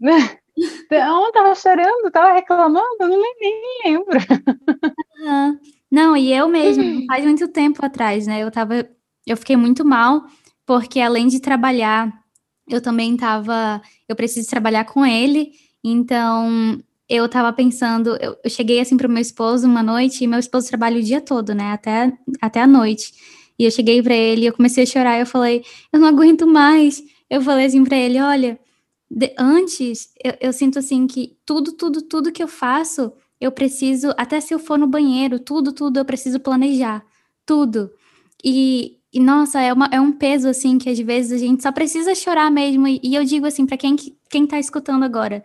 [0.56, 4.18] Então, tava chorando, tava reclamando, não nem lembro.
[5.24, 5.58] Uhum.
[5.90, 8.42] Não, e eu mesmo, faz muito tempo atrás, né?
[8.42, 8.88] Eu tava,
[9.26, 10.24] eu fiquei muito mal,
[10.66, 12.12] porque além de trabalhar,
[12.68, 18.80] eu também tava, eu preciso trabalhar com ele, então eu tava pensando, eu, eu cheguei
[18.80, 21.72] assim pro meu esposo uma noite, e meu esposo trabalha o dia todo, né?
[21.72, 23.12] Até, até a noite.
[23.58, 27.02] E eu cheguei para ele, eu comecei a chorar, eu falei, eu não aguento mais.
[27.30, 28.58] Eu falei assim para ele, olha,
[29.10, 34.12] de, antes, eu, eu, sinto assim que tudo, tudo, tudo que eu faço, eu preciso,
[34.16, 37.04] até se eu for no banheiro, tudo, tudo, eu preciso planejar.
[37.46, 37.90] Tudo.
[38.42, 41.72] E, e nossa, é, uma, é um peso assim que às vezes a gente só
[41.72, 42.86] precisa chorar mesmo.
[42.86, 43.96] E, e eu digo assim, para quem,
[44.30, 45.42] quem tá escutando agora,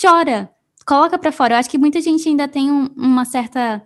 [0.00, 0.50] chora,
[0.86, 1.54] coloca para fora.
[1.54, 3.82] Eu acho que muita gente ainda tem um, uma certa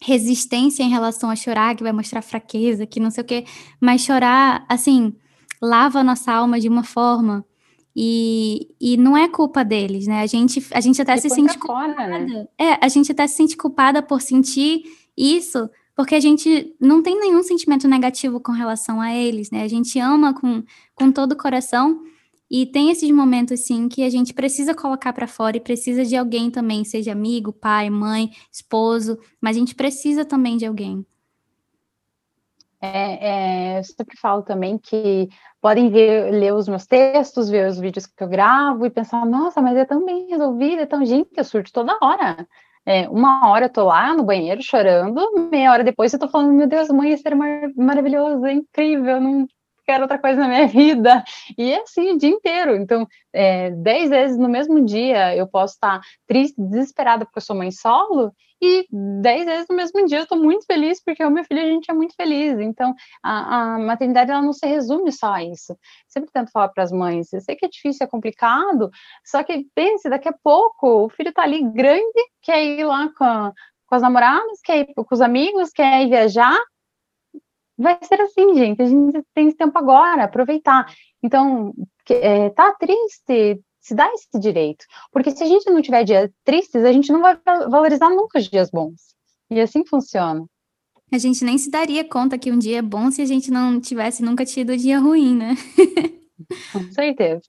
[0.00, 3.44] resistência em relação a chorar, que vai mostrar fraqueza, que não sei o quê,
[3.80, 5.14] mas chorar, assim,
[5.62, 7.44] lava a nossa alma de uma forma
[7.96, 10.20] e, e não é culpa deles, né?
[10.22, 11.94] A gente, a gente até e se sente culpada.
[11.94, 12.48] Fora, né?
[12.58, 14.82] É, a gente até se sente culpada por sentir
[15.16, 19.62] isso, porque a gente não tem nenhum sentimento negativo com relação a eles, né?
[19.62, 20.62] A gente ama com,
[20.94, 22.02] com todo o coração
[22.50, 26.16] e tem esses momentos, sim, que a gente precisa colocar para fora e precisa de
[26.16, 31.06] alguém também, seja amigo, pai, mãe, esposo, mas a gente precisa também de alguém.
[32.80, 35.28] É, é, eu sempre falo também que
[35.64, 39.62] podem ver, ler os meus textos, ver os vídeos que eu gravo e pensar, nossa,
[39.62, 42.46] mas é tão bem resolvido, é tão gente, eu surto toda hora.
[42.84, 46.52] É, uma hora eu tô lá no banheiro chorando, meia hora depois eu tô falando,
[46.52, 49.46] meu Deus, mãe, isso era mar maravilhoso, é incrível, não
[49.86, 51.24] quero outra coisa na minha vida.
[51.56, 52.76] E é assim o dia inteiro.
[52.76, 57.56] Então, é, dez vezes no mesmo dia eu posso estar triste, desesperada porque eu sou
[57.56, 58.86] mãe solo, e
[59.20, 61.90] dez vezes no mesmo dia eu estou muito feliz porque o meu filho a gente
[61.90, 62.58] é muito feliz.
[62.58, 65.76] Então, a, a maternidade ela não se resume só a isso.
[66.08, 68.90] Sempre tento falar para as mães, eu sei que é difícil, é complicado,
[69.24, 73.52] só que pense, daqui a pouco o filho está ali grande, quer ir lá com,
[73.86, 76.58] com as namoradas, quer ir com os amigos, quer ir viajar,
[77.76, 78.82] vai ser assim, gente.
[78.82, 80.86] A gente tem esse tempo agora, aproveitar.
[81.22, 81.72] Então,
[82.08, 84.86] é, tá triste, se dá esse direito.
[85.12, 88.48] Porque se a gente não tiver dias tristes, a gente não vai valorizar nunca os
[88.48, 89.14] dias bons.
[89.50, 90.46] E assim funciona.
[91.12, 93.78] A gente nem se daria conta que um dia é bom se a gente não
[93.78, 95.54] tivesse nunca tido dia ruim, né?
[96.72, 97.42] Com certeza.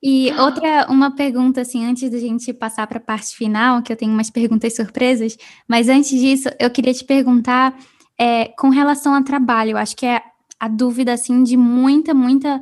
[0.00, 3.96] E outra, uma pergunta, assim, antes da gente passar para a parte final, que eu
[3.96, 7.76] tenho umas perguntas surpresas, mas antes disso, eu queria te perguntar
[8.16, 10.22] é, com relação ao trabalho, acho que é
[10.60, 12.60] a dúvida, assim, de muita, muita,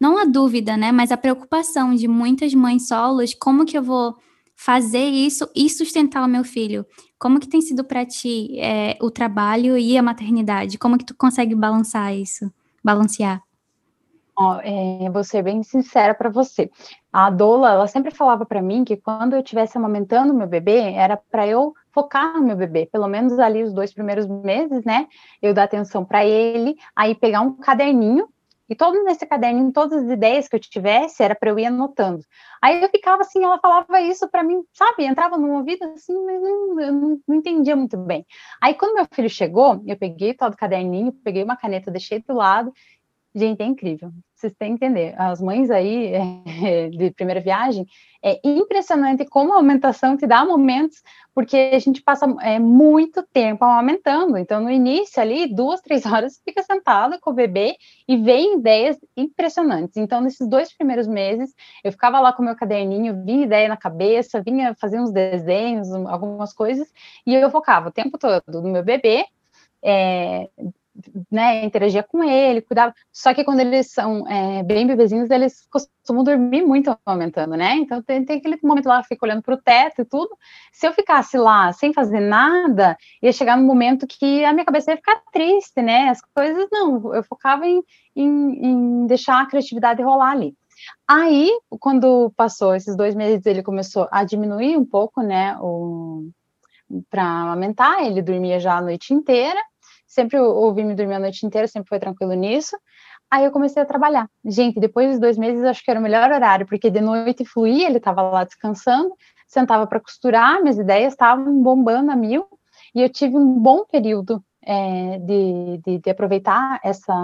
[0.00, 4.16] não a dúvida, né, mas a preocupação de muitas mães solos, como que eu vou
[4.54, 6.84] fazer isso e sustentar o meu filho?
[7.18, 10.78] Como que tem sido para ti é, o trabalho e a maternidade?
[10.78, 13.40] Como que tu consegue balançar isso, balancear?
[14.36, 16.70] Ó, é, vou ser bem sincera para você.
[17.12, 21.16] A Dola, ela sempre falava para mim que quando eu estivesse amamentando meu bebê, era
[21.16, 25.08] para eu focar no meu bebê, pelo menos ali os dois primeiros meses, né?
[25.42, 28.28] Eu dar atenção para ele, aí pegar um caderninho
[28.68, 32.22] e todo nesse caderninho, todas as ideias que eu tivesse, era para eu ir anotando.
[32.62, 35.04] Aí eu ficava assim, ela falava isso para mim, sabe?
[35.04, 38.26] Entrava no ouvido assim, mas não, eu não, não, entendia muito bem.
[38.60, 42.34] Aí quando meu filho chegou, eu peguei todo o caderninho, peguei uma caneta, deixei do
[42.34, 42.72] lado
[43.38, 44.10] Gente, é incrível.
[44.34, 45.14] Vocês têm que entender.
[45.16, 47.86] As mães aí é, de primeira viagem,
[48.20, 51.00] é impressionante como a aumentação te dá momentos,
[51.32, 54.36] porque a gente passa é, muito tempo aumentando.
[54.36, 57.76] Então, no início ali, duas, três horas, fica sentada com o bebê
[58.08, 59.96] e vem ideias impressionantes.
[59.96, 63.76] Então, nesses dois primeiros meses, eu ficava lá com o meu caderninho, vinha ideia na
[63.76, 66.92] cabeça, vinha fazer uns desenhos, algumas coisas,
[67.24, 69.26] e eu focava o tempo todo no meu bebê,
[69.80, 70.48] é,
[71.30, 72.94] né, interagia com ele, cuidava.
[73.12, 77.74] Só que quando eles são é, bem bebezinhos, eles costumam dormir muito aumentando, né?
[77.76, 80.36] Então tem, tem aquele momento lá, fica olhando para o teto e tudo.
[80.72, 84.90] Se eu ficasse lá sem fazer nada, ia chegar no momento que a minha cabeça
[84.90, 86.08] ia ficar triste, né?
[86.08, 87.82] As coisas não, eu focava em,
[88.14, 90.54] em, em deixar a criatividade rolar ali.
[91.06, 95.56] Aí, quando passou esses dois meses, ele começou a diminuir um pouco, né?
[95.60, 96.30] O
[97.10, 99.60] para amamentar, ele dormia já a noite inteira,
[100.18, 102.76] sempre ouvi me dormir a noite inteira, sempre foi tranquilo nisso.
[103.30, 104.28] Aí eu comecei a trabalhar.
[104.44, 107.86] Gente, depois dos dois meses, acho que era o melhor horário, porque de noite fluía,
[107.86, 109.14] ele estava lá descansando,
[109.46, 112.46] sentava para costurar, minhas ideias estavam bombando a mil,
[112.94, 117.14] e eu tive um bom período é, de, de, de aproveitar essa,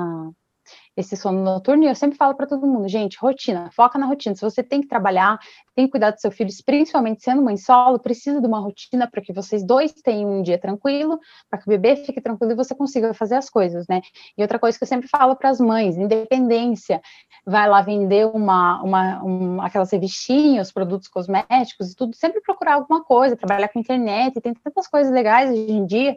[0.96, 4.34] esse sono noturno, e eu sempre falo para todo mundo, gente, rotina, foca na rotina.
[4.34, 5.38] Se você tem que trabalhar,
[5.74, 9.20] tem que cuidar do seu filho, principalmente sendo mãe solo, precisa de uma rotina para
[9.20, 11.18] que vocês dois tenham um dia tranquilo,
[11.50, 14.00] para que o bebê fique tranquilo e você consiga fazer as coisas, né?
[14.38, 17.00] E outra coisa que eu sempre falo para as mães, independência,
[17.44, 23.02] vai lá vender uma, uma, uma aquelas revistinhas, produtos cosméticos e tudo, sempre procurar alguma
[23.02, 26.16] coisa, trabalhar com internet, tem tantas coisas legais hoje em dia,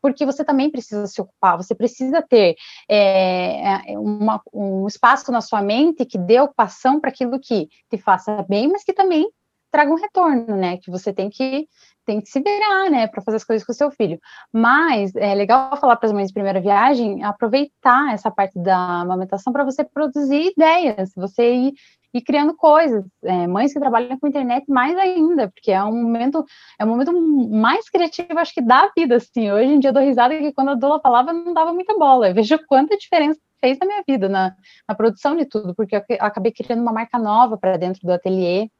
[0.00, 2.56] porque você também precisa se ocupar, você precisa ter
[2.88, 8.44] é, uma, um espaço na sua mente que dê ocupação para aquilo que te faça
[8.48, 9.28] bem, mas que também
[9.70, 10.78] traga um retorno, né?
[10.78, 11.66] Que você tem que
[12.04, 14.18] tem que se virar, né, para fazer as coisas com o seu filho.
[14.52, 19.52] Mas é legal falar para as mães de primeira viagem, aproveitar essa parte da amamentação
[19.52, 21.74] para você produzir ideias, você ir,
[22.12, 23.04] ir criando coisas.
[23.22, 26.44] É, mães que trabalham com internet mais ainda, porque é um momento
[26.78, 27.12] é um momento
[27.50, 29.50] mais criativo, acho que da vida, assim.
[29.50, 32.28] Hoje em dia eu dou risada que quando a Dola falava não dava muita bola.
[32.28, 34.54] Eu vejo quanta diferença fez na minha vida, na,
[34.88, 38.70] na produção de tudo, porque eu acabei criando uma marca nova para dentro do ateliê,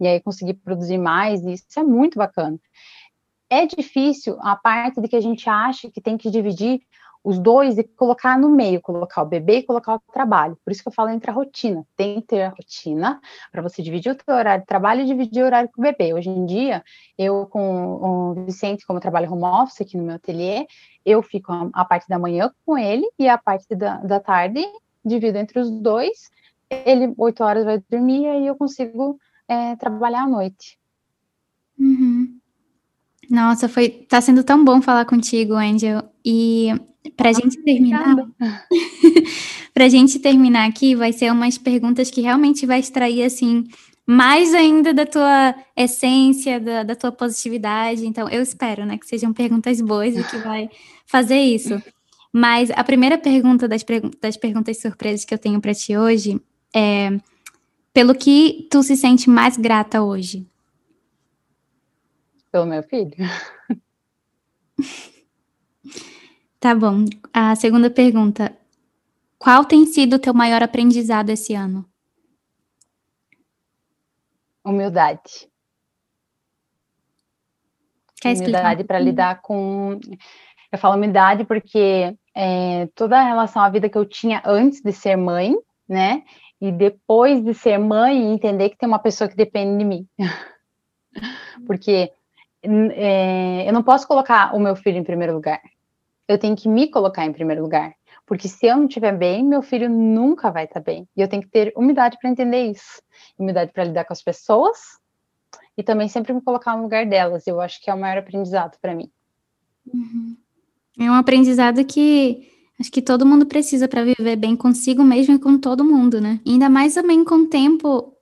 [0.00, 2.58] e aí consegui produzir mais, e isso é muito bacana.
[3.50, 6.80] É difícil a parte de que a gente acha que tem que dividir
[7.22, 10.56] os dois e colocar no meio, colocar o bebê e colocar o trabalho.
[10.64, 11.86] Por isso que eu falo entre a rotina.
[11.96, 13.20] Tem que ter a rotina
[13.52, 16.14] para você dividir o seu horário de trabalho e dividir o horário com o bebê.
[16.14, 16.82] Hoje em dia,
[17.18, 20.66] eu com o Vicente, como trabalho home office aqui no meu ateliê,
[21.04, 24.64] eu fico a, a parte da manhã com ele e a parte da, da tarde
[25.04, 26.30] divido entre os dois.
[26.70, 30.78] Ele, oito horas, vai dormir e eu consigo é, trabalhar à noite.
[31.78, 32.39] Uhum.
[33.30, 36.02] Nossa, foi, tá sendo tão bom falar contigo, Angel.
[36.24, 36.74] E
[37.16, 38.16] para a gente terminar,
[39.72, 43.68] para a gente terminar aqui, vai ser umas perguntas que realmente vai extrair assim
[44.04, 48.04] mais ainda da tua essência, da, da tua positividade.
[48.04, 50.68] Então, eu espero, né, que sejam perguntas boas e que vai
[51.06, 51.80] fazer isso.
[52.32, 53.84] Mas a primeira pergunta das,
[54.20, 56.40] das perguntas surpresas que eu tenho para ti hoje
[56.74, 57.16] é
[57.92, 60.49] pelo que tu se sente mais grata hoje?
[62.50, 63.16] Pelo meu filho.
[66.60, 67.06] Tá bom.
[67.32, 68.54] A segunda pergunta.
[69.38, 71.86] Qual tem sido o teu maior aprendizado esse ano?
[74.62, 75.48] Humildade.
[78.20, 79.98] Quer humildade para lidar com.
[80.70, 84.92] Eu falo humildade porque é, toda a relação à vida que eu tinha antes de
[84.92, 85.56] ser mãe,
[85.88, 86.22] né?
[86.60, 90.06] E depois de ser mãe, entender que tem uma pessoa que depende de mim.
[91.66, 92.12] porque
[92.62, 95.60] é, eu não posso colocar o meu filho em primeiro lugar
[96.30, 97.92] eu tenho que me colocar em primeiro lugar.
[98.24, 101.08] Porque se eu não estiver bem, meu filho nunca vai estar bem.
[101.16, 103.02] E eu tenho que ter humildade para entender isso.
[103.36, 104.78] Humildade para lidar com as pessoas
[105.76, 107.48] e também sempre me colocar no lugar delas.
[107.48, 109.10] Eu acho que é o maior aprendizado para mim.
[109.92, 110.36] Uhum.
[111.00, 115.38] É um aprendizado que acho que todo mundo precisa para viver bem consigo mesmo e
[115.38, 116.40] com todo mundo, né?
[116.46, 118.16] Ainda mais também com o tempo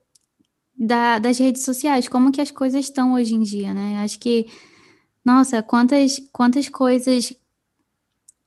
[0.79, 4.01] da, das redes sociais, como que as coisas estão hoje em dia, né?
[4.01, 4.47] Acho que,
[5.23, 7.33] nossa, quantas, quantas coisas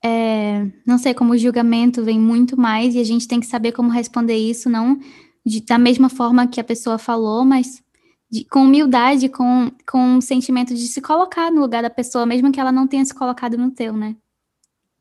[0.02, 3.72] é, não sei, como o julgamento vem muito mais e a gente tem que saber
[3.72, 4.98] como responder isso, não
[5.44, 7.82] de, da mesma forma que a pessoa falou, mas
[8.30, 12.50] de, com humildade, com, com o sentimento de se colocar no lugar da pessoa, mesmo
[12.50, 14.16] que ela não tenha se colocado no teu, né?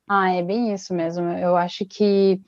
[0.08, 1.24] Ah, é bem isso mesmo.
[1.24, 2.42] Eu acho que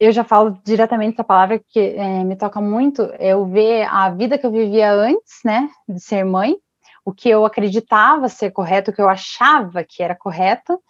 [0.00, 4.38] eu já falo diretamente essa palavra que é, me toca muito, eu ver a vida
[4.38, 6.56] que eu vivia antes, né, de ser mãe,
[7.04, 10.80] o que eu acreditava ser correto, o que eu achava que era correto,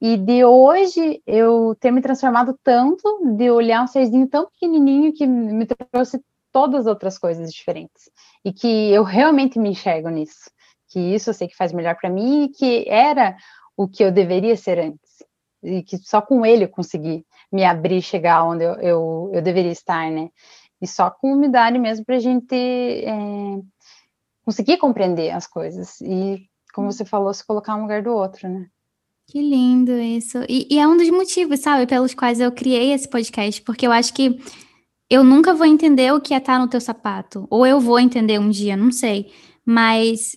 [0.00, 3.02] e de hoje eu ter me transformado tanto,
[3.36, 6.20] de olhar um serzinho tão pequenininho que me trouxe
[6.52, 8.10] todas as outras coisas diferentes.
[8.44, 10.50] E que eu realmente me enxergo nisso.
[10.88, 13.36] Que isso eu sei que faz melhor para mim e que era
[13.76, 15.03] o que eu deveria ser antes.
[15.64, 19.72] E que só com ele eu consegui me abrir, chegar onde eu, eu, eu deveria
[19.72, 20.28] estar, né?
[20.80, 23.60] E só com humildade mesmo para a gente é,
[24.44, 26.00] conseguir compreender as coisas.
[26.00, 28.66] E, como você falou, se colocar um lugar do outro, né?
[29.26, 30.38] Que lindo isso.
[30.48, 33.92] E, e, é um dos motivos, sabe, pelos quais eu criei esse podcast, porque eu
[33.92, 34.38] acho que
[35.08, 37.46] eu nunca vou entender o que é estar no teu sapato.
[37.48, 39.32] Ou eu vou entender um dia, não sei.
[39.64, 40.36] Mas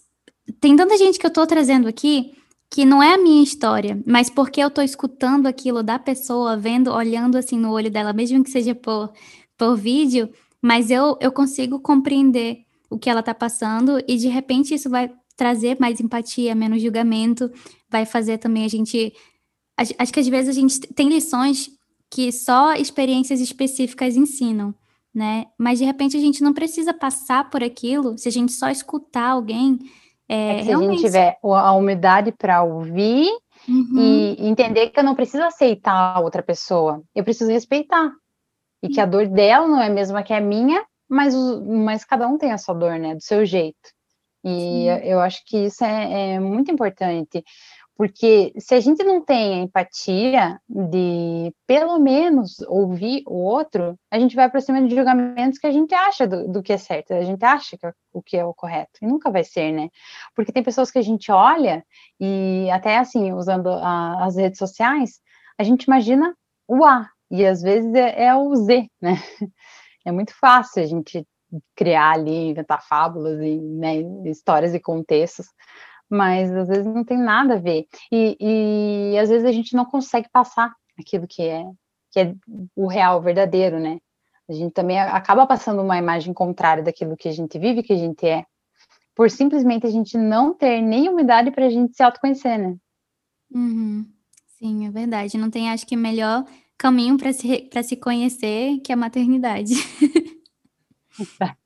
[0.62, 2.37] tem tanta gente que eu tô trazendo aqui
[2.70, 6.92] que não é a minha história, mas porque eu tô escutando aquilo da pessoa, vendo,
[6.92, 9.12] olhando assim no olho dela, mesmo que seja por,
[9.58, 10.30] por vídeo,
[10.62, 15.12] mas eu, eu consigo compreender o que ela tá passando e de repente isso vai
[15.36, 17.50] trazer mais empatia, menos julgamento,
[17.90, 19.14] vai fazer também a gente.
[19.78, 21.70] Acho que às vezes a gente tem lições
[22.10, 24.74] que só experiências específicas ensinam,
[25.14, 25.46] né?
[25.58, 29.30] Mas de repente a gente não precisa passar por aquilo, se a gente só escutar
[29.30, 29.78] alguém.
[30.30, 33.30] É, é se a gente tiver a humildade para ouvir
[33.68, 33.98] uhum.
[33.98, 38.12] e entender que eu não preciso aceitar a outra pessoa, eu preciso respeitar.
[38.84, 41.34] E que a dor dela não é a mesma que a minha, mas,
[41.66, 43.16] mas cada um tem a sua dor, né?
[43.16, 43.98] Do seu jeito.
[44.44, 44.88] E Sim.
[45.04, 47.44] eu acho que isso é, é, muito importante,
[47.98, 54.20] porque se a gente não tem a empatia de, pelo menos, ouvir o outro, a
[54.20, 57.14] gente vai para cima de julgamentos que a gente acha do, do, que é certo,
[57.14, 59.90] a gente acha que é o que é o correto, e nunca vai ser, né?
[60.36, 61.84] Porque tem pessoas que a gente olha,
[62.20, 65.20] e até assim, usando a, as redes sociais,
[65.58, 66.36] a gente imagina
[66.68, 69.16] o A, e às vezes é, é o Z, né?
[70.06, 71.28] É muito fácil a gente
[71.76, 73.96] criar ali, inventar fábulas e né,
[74.30, 75.48] histórias e contextos,
[76.10, 77.86] mas às vezes não tem nada a ver.
[78.12, 78.38] E,
[79.14, 81.64] e às vezes a gente não consegue passar aquilo que é,
[82.12, 82.34] que é
[82.76, 84.00] o real, o verdadeiro, né?
[84.50, 87.98] A gente também acaba passando uma imagem contrária daquilo que a gente vive, que a
[87.98, 88.46] gente é,
[89.14, 92.76] por simplesmente a gente não ter nem umidade para a gente se autoconhecer, né?
[93.54, 94.06] Uhum.
[94.58, 95.38] Sim, é verdade.
[95.38, 96.46] Não tem, acho que, melhor
[96.78, 99.74] caminho para se, se conhecer que a maternidade.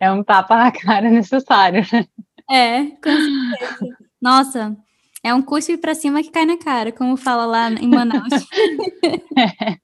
[0.00, 1.82] É um tapa na cara necessário.
[2.52, 3.96] É, com certeza.
[4.20, 4.76] Nossa,
[5.24, 8.28] É um cuspe para cima que cai na cara, como fala lá em Manaus.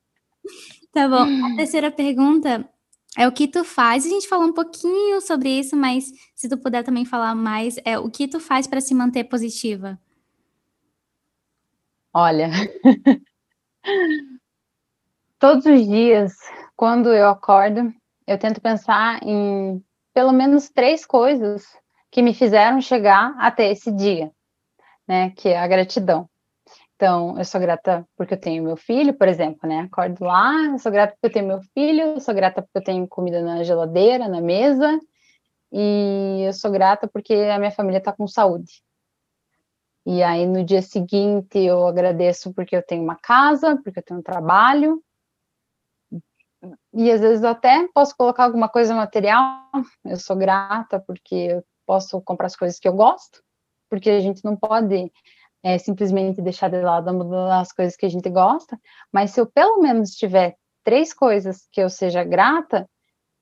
[0.92, 1.46] tá bom.
[1.46, 2.68] A terceira pergunta
[3.16, 4.04] é o que tu faz.
[4.04, 7.98] A gente falou um pouquinho sobre isso, mas se tu puder também falar mais, é
[7.98, 9.98] o que tu faz para se manter positiva?
[12.12, 12.50] Olha,
[15.38, 16.34] todos os dias,
[16.76, 17.94] quando eu acordo,
[18.26, 21.64] eu tento pensar em pelo menos três coisas
[22.10, 24.30] que me fizeram chegar até esse dia,
[25.06, 25.30] né?
[25.30, 26.28] Que é a gratidão.
[26.96, 29.80] Então, eu sou grata porque eu tenho meu filho, por exemplo, né?
[29.80, 33.40] Acordo lá, sou grata porque eu tenho meu filho, sou grata porque eu tenho comida
[33.40, 34.98] na geladeira, na mesa,
[35.70, 38.82] e eu sou grata porque a minha família está com saúde.
[40.04, 44.20] E aí, no dia seguinte, eu agradeço porque eu tenho uma casa, porque eu tenho
[44.20, 45.00] um trabalho,
[46.92, 49.68] e às vezes até posso colocar alguma coisa material,
[50.04, 53.42] eu sou grata porque eu posso comprar as coisas que eu gosto,
[53.88, 55.10] porque a gente não pode
[55.62, 57.08] é, simplesmente deixar de lado
[57.50, 58.78] as coisas que a gente gosta,
[59.10, 62.86] mas se eu pelo menos tiver três coisas que eu seja grata,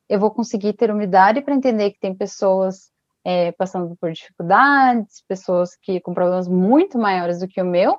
[0.08, 2.92] eu vou conseguir ter umidade para entender que tem pessoas
[3.24, 7.98] é, passando por dificuldades, pessoas que com problemas muito maiores do que o meu,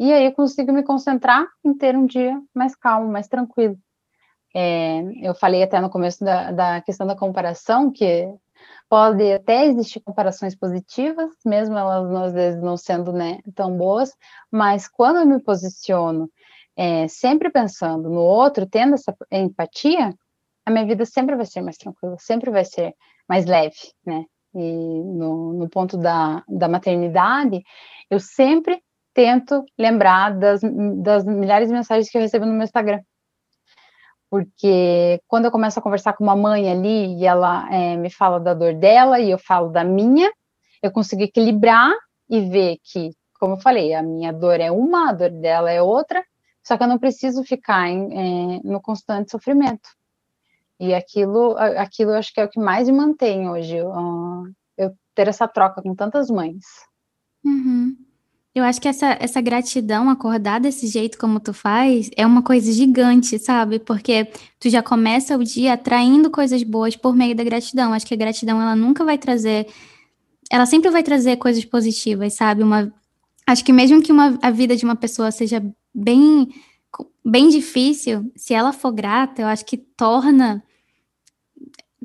[0.00, 3.78] e aí eu consigo me concentrar em ter um dia mais calmo, mais tranquilo.
[4.54, 8.28] É, eu falei até no começo da, da questão da comparação, que
[8.88, 14.12] pode até existir comparações positivas, mesmo elas às vezes não sendo né, tão boas,
[14.50, 16.28] mas quando eu me posiciono
[16.76, 20.14] é, sempre pensando no outro, tendo essa empatia,
[20.64, 22.94] a minha vida sempre vai ser mais tranquila, sempre vai ser
[23.28, 24.24] mais leve, né?
[24.54, 27.62] E no, no ponto da, da maternidade,
[28.10, 28.82] eu sempre
[29.14, 30.60] tento lembrar das,
[31.02, 33.00] das milhares de mensagens que eu recebo no meu Instagram
[34.30, 38.38] porque quando eu começo a conversar com uma mãe ali e ela é, me fala
[38.38, 40.32] da dor dela e eu falo da minha,
[40.80, 41.92] eu consigo equilibrar
[42.28, 43.10] e ver que,
[43.40, 46.24] como eu falei, a minha dor é uma, a dor dela é outra,
[46.62, 49.88] só que eu não preciso ficar em, é, no constante sofrimento.
[50.78, 53.92] E aquilo, aquilo eu acho que é o que mais me mantém hoje, eu,
[54.78, 56.64] eu ter essa troca com tantas mães.
[57.44, 57.96] Uhum.
[58.52, 62.72] Eu acho que essa, essa gratidão, acordar desse jeito como tu faz, é uma coisa
[62.72, 63.78] gigante, sabe?
[63.78, 64.28] Porque
[64.58, 67.92] tu já começa o dia atraindo coisas boas por meio da gratidão.
[67.92, 69.68] Acho que a gratidão, ela nunca vai trazer.
[70.50, 72.64] Ela sempre vai trazer coisas positivas, sabe?
[72.64, 72.92] Uma,
[73.46, 76.48] acho que mesmo que uma, a vida de uma pessoa seja bem,
[77.24, 80.60] bem difícil, se ela for grata, eu acho que torna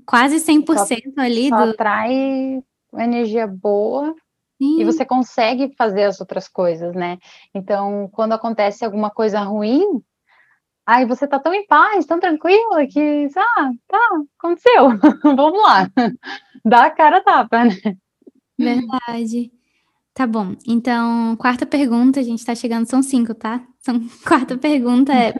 [0.05, 1.71] quase 100% só, ali só do.
[1.71, 4.15] atrai energia boa
[4.61, 4.79] Sim.
[4.81, 7.17] E você consegue fazer as outras coisas, né?
[7.53, 10.01] Então, quando acontece alguma coisa ruim,
[10.85, 14.89] aí você tá tão em paz, tão tranquila, que, ah, tá, aconteceu,
[15.35, 15.89] vamos lá.
[16.63, 17.75] Dá a cara tapa, né?
[18.57, 19.51] Verdade.
[20.13, 20.55] Tá bom.
[20.65, 23.61] Então, quarta pergunta, a gente tá chegando, são cinco, tá?
[23.79, 25.33] São, quarta pergunta é: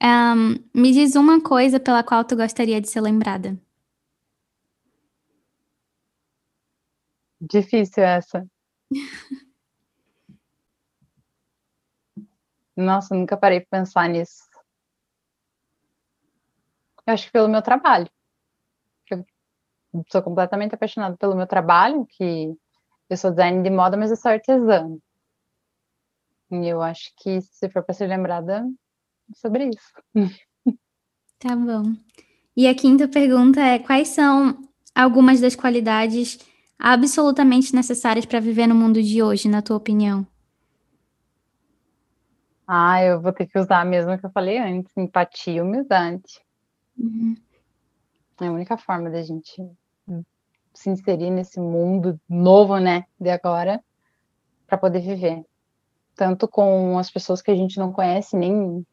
[0.02, 3.58] um, me diz uma coisa pela qual tu gostaria de ser lembrada.
[7.40, 8.46] Difícil essa.
[12.76, 14.44] Nossa, nunca parei para pensar nisso.
[17.06, 18.10] Eu acho que pelo meu trabalho.
[19.10, 19.24] Eu
[20.10, 22.54] sou completamente apaixonada pelo meu trabalho, que
[23.08, 24.98] eu sou designer de moda, mas eu sou artesã.
[26.50, 28.66] E eu acho que se for para ser lembrada
[29.30, 29.92] é sobre isso.
[31.38, 31.94] Tá bom.
[32.56, 34.58] E a quinta pergunta é: quais são
[34.94, 36.38] algumas das qualidades
[36.78, 40.26] absolutamente necessárias para viver no mundo de hoje, na tua opinião?
[42.66, 46.40] Ah, eu vou ter que usar a mesma que eu falei antes, empatia e humildade.
[46.98, 47.36] Uhum.
[48.40, 49.62] É a única forma da gente
[50.76, 53.82] se inserir nesse mundo novo, né, de agora,
[54.66, 55.42] para poder viver.
[56.14, 58.86] Tanto com as pessoas que a gente não conhece, nem,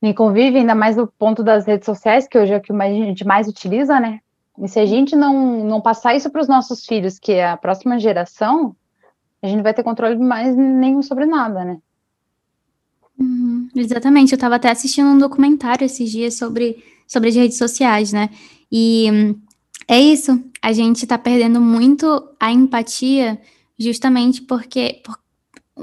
[0.00, 2.88] nem convive, ainda mais no ponto das redes sociais, que hoje é o que a
[2.88, 4.20] gente mais utiliza, né?
[4.58, 7.56] E se a gente não, não passar isso para os nossos filhos, que é a
[7.56, 8.76] próxima geração,
[9.42, 11.78] a gente não vai ter controle mais nenhum sobre nada, né?
[13.18, 14.32] Uhum, exatamente.
[14.32, 18.30] Eu estava até assistindo um documentário esses dias sobre, sobre as redes sociais, né?
[18.70, 19.36] E
[19.88, 20.42] é isso.
[20.60, 22.06] A gente está perdendo muito
[22.38, 23.40] a empatia
[23.78, 25.18] justamente porque por,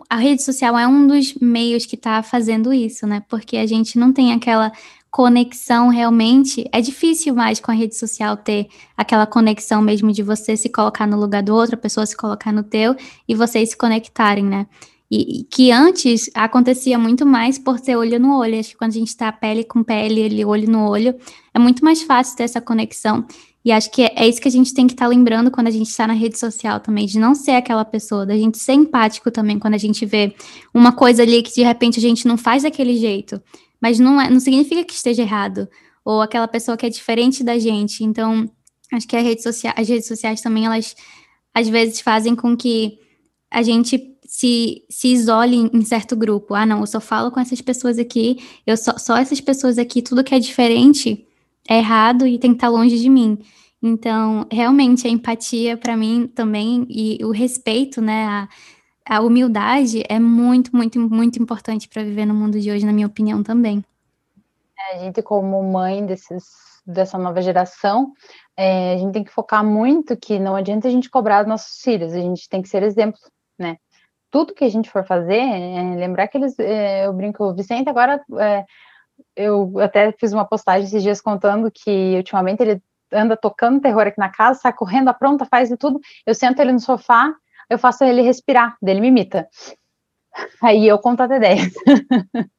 [0.10, 3.24] a rede social é um dos meios que está fazendo isso, né?
[3.28, 4.72] Porque a gente não tem aquela
[5.12, 6.68] conexão realmente.
[6.72, 11.08] É difícil mais com a rede social ter aquela conexão mesmo de você se colocar
[11.08, 12.96] no lugar do outro, a pessoa se colocar no teu
[13.28, 14.68] e vocês se conectarem, né?
[15.12, 18.60] E, e que antes acontecia muito mais por ter olho no olho.
[18.60, 21.16] Acho que quando a gente está pele com pele, ele olho no olho,
[21.54, 23.26] é muito mais fácil ter essa conexão.
[23.64, 25.52] E E acho que é, é isso que a gente tem que estar tá lembrando
[25.52, 28.58] quando a gente está na rede social também, de não ser aquela pessoa, da gente
[28.58, 30.34] ser empático também quando a gente vê
[30.74, 33.42] uma coisa ali que de repente a gente não faz daquele jeito.
[33.82, 35.68] Mas não, é, não significa que esteja errado.
[36.04, 38.04] Ou aquela pessoa que é diferente da gente.
[38.04, 38.50] Então,
[38.92, 40.96] acho que rede as redes sociais também, elas
[41.54, 43.00] às vezes fazem com que
[43.52, 46.54] a gente se, se isole em, em, certo grupo.
[46.54, 50.02] Ah, não, eu só falo com essas pessoas aqui, eu só, só essas pessoas aqui,
[50.02, 51.26] tudo que é diferente
[51.68, 53.40] é errado e tem que estar longe de mim.
[53.82, 58.50] Então, realmente, a empatia para mim também e o respeito, né, a,
[59.10, 63.08] a humildade é muito, muito, muito importante para viver no mundo de hoje, na minha
[63.08, 63.84] opinião também.
[64.78, 66.46] É, a gente, como mãe desses,
[66.86, 68.14] dessa nova geração,
[68.56, 71.82] é, a gente tem que focar muito que não adianta a gente cobrar dos nossos
[71.82, 73.20] filhos, a gente tem que ser exemplo,
[73.58, 73.78] né?
[74.30, 77.90] Tudo que a gente for fazer, é, lembrar que eles, é, eu brinco, o Vicente
[77.90, 78.64] agora é,
[79.36, 82.80] eu até fiz uma postagem esses dias contando que ultimamente ele
[83.12, 86.00] anda tocando terror aqui na casa, sai correndo, apronta, faz de tudo.
[86.28, 87.34] Eu sento ele no sofá,
[87.70, 89.48] eu faço ele respirar, dele me imita.
[90.62, 91.74] Aí eu conto até 10.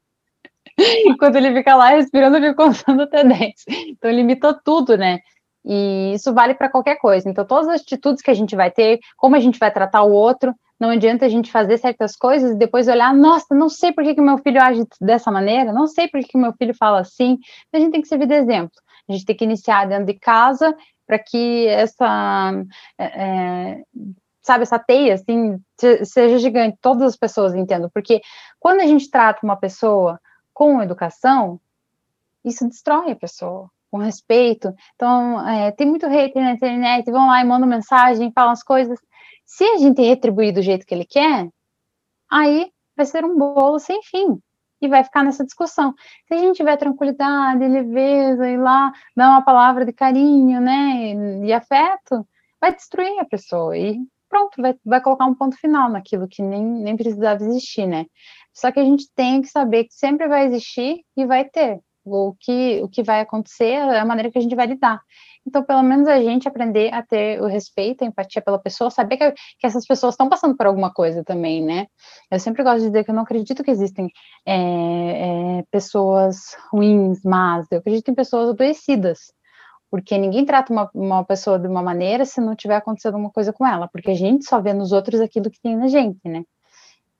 [1.06, 3.52] Enquanto ele fica lá respirando, eu fico contando até 10.
[3.88, 5.18] Então ele imita tudo, né?
[5.64, 7.28] E isso vale para qualquer coisa.
[7.28, 10.12] Então, todas as atitudes que a gente vai ter, como a gente vai tratar o
[10.12, 14.02] outro, não adianta a gente fazer certas coisas e depois olhar, nossa, não sei por
[14.02, 17.00] que, que meu filho age dessa maneira, não sei por que, que meu filho fala
[17.00, 17.38] assim.
[17.72, 18.72] A gente tem que servir de exemplo.
[19.06, 20.74] A gente tem que iniciar dentro de casa
[21.06, 22.52] para que essa,
[22.98, 23.82] é,
[24.42, 25.60] sabe, essa teia, assim,
[26.04, 27.90] seja gigante, todas as pessoas entendam.
[27.92, 28.20] Porque
[28.58, 30.20] quando a gente trata uma pessoa
[30.52, 31.60] com educação,
[32.44, 34.72] isso destrói a pessoa com respeito.
[34.94, 38.98] Então, é, tem muito hater na internet, vão lá e mandam mensagem, falam as coisas.
[39.44, 41.48] Se a gente retribuir do jeito que ele quer,
[42.30, 44.40] aí vai ser um bolo sem fim.
[44.82, 45.94] E vai ficar nessa discussão.
[46.26, 51.12] Se a gente tiver tranquilidade, leveza, e lá dar uma palavra de carinho, né,
[51.44, 52.26] e afeto,
[52.58, 53.76] vai destruir a pessoa.
[53.76, 53.98] E
[54.30, 58.06] pronto, vai, vai colocar um ponto final naquilo que nem, nem precisava existir, né?
[58.54, 61.80] Só que a gente tem que saber que sempre vai existir e vai ter.
[62.02, 65.00] O que, o que vai acontecer é a maneira que a gente vai lidar.
[65.46, 69.16] Então, pelo menos a gente aprender a ter o respeito, a empatia pela pessoa, saber
[69.16, 71.86] que, que essas pessoas estão passando por alguma coisa também, né?
[72.30, 74.10] Eu sempre gosto de dizer que eu não acredito que existem
[74.46, 79.32] é, é, pessoas ruins, más, eu acredito em pessoas adoecidas,
[79.90, 83.52] porque ninguém trata uma, uma pessoa de uma maneira se não tiver acontecendo alguma coisa
[83.52, 86.44] com ela, porque a gente só vê nos outros aquilo que tem na gente, né?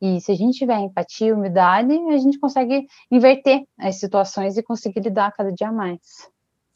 [0.00, 5.00] E se a gente tiver empatia humildade, a gente consegue inverter as situações e conseguir
[5.00, 6.00] lidar cada dia mais.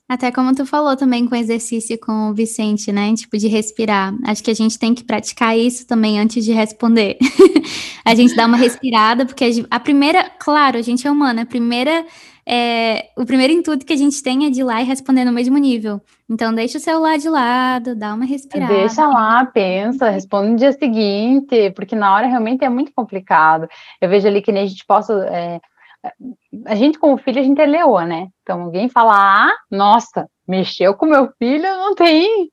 [0.07, 3.15] Até como tu falou também com o exercício com o Vicente, né?
[3.15, 4.15] Tipo, de respirar.
[4.25, 7.17] Acho que a gente tem que praticar isso também antes de responder.
[8.05, 12.05] a gente dá uma respirada, porque a primeira, claro, a gente é humana, a primeira.
[12.47, 15.33] É, o primeiro intuito que a gente tem é de ir lá e responder no
[15.33, 16.01] mesmo nível.
[16.29, 18.73] Então, deixa o celular de lado, dá uma respirada.
[18.73, 23.67] Deixa lá, pensa, responde no dia seguinte, porque na hora realmente é muito complicado.
[24.01, 25.27] Eu vejo ali que nem a gente possa.
[25.27, 25.61] É,
[26.67, 28.29] a gente como filho, a gente é leoa, né?
[28.43, 29.15] Então alguém fala,
[29.49, 32.51] ah, nossa, mexeu com meu filho, não tem.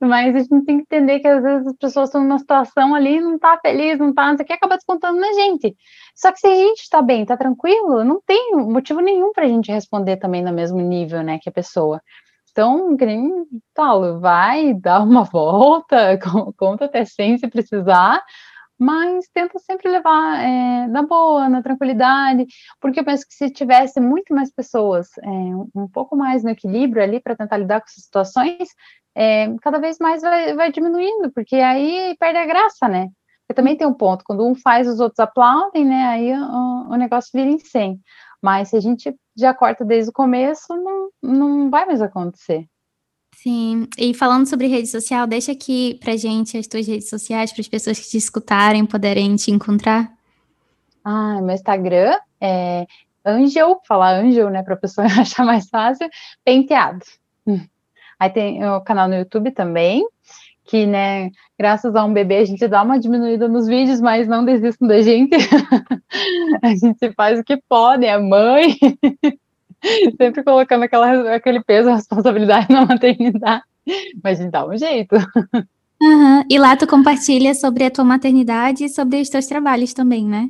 [0.00, 3.20] Mas a gente tem que entender que às vezes as pessoas estão numa situação ali,
[3.20, 5.74] não tá feliz, não tá, não sei o que, acaba descontando na gente.
[6.14, 9.48] Só que se a gente está bem, tá tranquilo, não tem motivo nenhum para a
[9.48, 12.00] gente responder também no mesmo nível, né, que a pessoa.
[12.50, 16.18] Então, nem tal, vai, dá uma volta,
[16.56, 18.22] conta até 100 se precisar,
[18.80, 22.46] mas tenta sempre levar é, na boa, na tranquilidade,
[22.80, 27.02] porque eu penso que se tivesse muito mais pessoas é, um pouco mais no equilíbrio
[27.02, 28.68] ali para tentar lidar com essas situações,
[29.14, 33.08] é, cada vez mais vai, vai, diminuindo, porque aí perde a graça, né?
[33.42, 36.06] Porque também tem um ponto, quando um faz, os outros aplaudem, né?
[36.06, 38.00] Aí o, o negócio vira em 100.
[38.42, 42.66] Mas se a gente já corta desde o começo, não, não vai mais acontecer.
[43.42, 47.62] Sim, e falando sobre rede social, deixa aqui pra gente as tuas redes sociais, para
[47.62, 50.12] as pessoas que te escutarem poderem te encontrar.
[51.02, 52.86] Ah, meu Instagram é
[53.24, 56.06] Angel, falar Angel, né, para a pessoa achar mais fácil,
[56.44, 57.02] penteado.
[57.46, 57.64] Hum.
[58.18, 60.06] Aí tem o canal no YouTube também,
[60.66, 64.44] que, né, graças a um bebê a gente dá uma diminuída nos vídeos, mas não
[64.44, 65.34] desistam da gente.
[66.62, 68.76] a gente faz o que pode, é mãe.
[70.20, 73.64] Sempre colocando aquela, aquele peso, a responsabilidade na maternidade.
[74.22, 75.16] Mas a gente dá um jeito.
[76.02, 76.44] Uhum.
[76.48, 80.48] E lá tu compartilha sobre a tua maternidade e sobre os teus trabalhos também, né?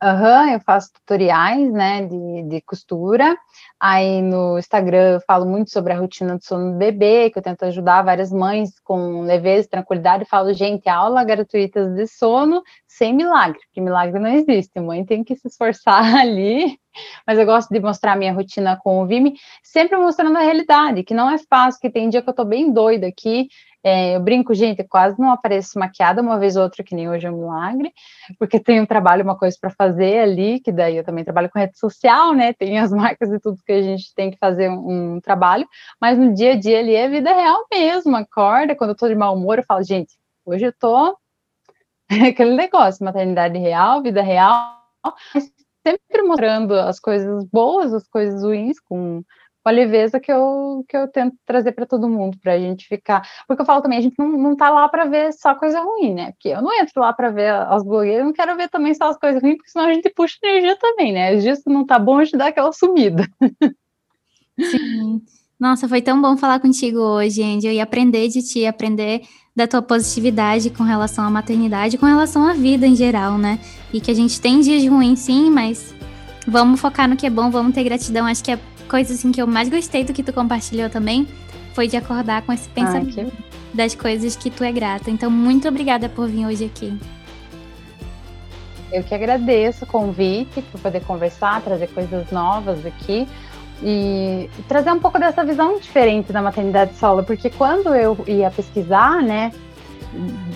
[0.00, 3.36] Aham, uhum, eu faço tutoriais, né, de, de costura.
[3.80, 7.42] Aí no Instagram eu falo muito sobre a rotina do sono do bebê, que eu
[7.42, 10.22] tento ajudar várias mães com leveza e tranquilidade.
[10.22, 14.78] Eu falo, gente, aula gratuita de sono sem milagre, porque milagre não existe.
[14.78, 16.78] A mãe tem que se esforçar ali
[17.26, 21.14] mas eu gosto de mostrar minha rotina com o Vime, sempre mostrando a realidade, que
[21.14, 23.48] não é fácil, que tem dia que eu tô bem doida aqui,
[23.82, 27.26] é, eu brinco, gente, quase não apareço maquiada, uma vez ou outra, que nem hoje
[27.26, 27.92] é um milagre,
[28.38, 31.58] porque tem um trabalho, uma coisa para fazer ali, que daí eu também trabalho com
[31.58, 32.52] rede social, né?
[32.52, 35.66] Tem as marcas e tudo que a gente tem que fazer um, um trabalho,
[36.00, 38.16] mas no dia a dia ali é vida real mesmo.
[38.16, 41.16] Acorda, quando eu tô de mau humor, eu falo, gente, hoje eu tô.
[42.28, 44.76] Aquele negócio, maternidade real, vida real,
[45.92, 49.22] sempre mostrando as coisas boas, as coisas ruins, com
[49.62, 52.86] com a leveza que eu, que eu tento trazer para todo mundo, para a gente
[52.86, 53.22] ficar.
[53.46, 56.14] Porque eu falo também, a gente não, não tá lá para ver só coisa ruim,
[56.14, 56.32] né?
[56.32, 59.10] Porque eu não entro lá para ver as blogueiras, eu não quero ver também só
[59.10, 61.34] as coisas ruins, porque senão a gente puxa energia também, né?
[61.34, 63.24] Às vezes não tá bom, a gente dá aquela sumida.
[64.58, 65.22] Sim.
[65.60, 69.22] Nossa, foi tão bom falar contigo hoje, Angel, e aprender de ti, aprender
[69.58, 73.58] da tua positividade com relação à maternidade, com relação à vida em geral, né?
[73.92, 75.92] E que a gente tem dias ruins, sim, mas
[76.46, 78.24] vamos focar no que é bom, vamos ter gratidão.
[78.24, 81.26] Acho que é coisa assim que eu mais gostei do que tu compartilhou também
[81.74, 83.76] foi de acordar com esse pensamento Ai, que...
[83.76, 85.10] das coisas que tu é grata.
[85.10, 86.96] Então, muito obrigada por vir hoje aqui.
[88.92, 93.26] Eu que agradeço o convite por poder conversar, trazer coisas novas aqui
[93.82, 99.22] e trazer um pouco dessa visão diferente da maternidade solo, porque quando eu ia pesquisar,
[99.22, 99.52] né,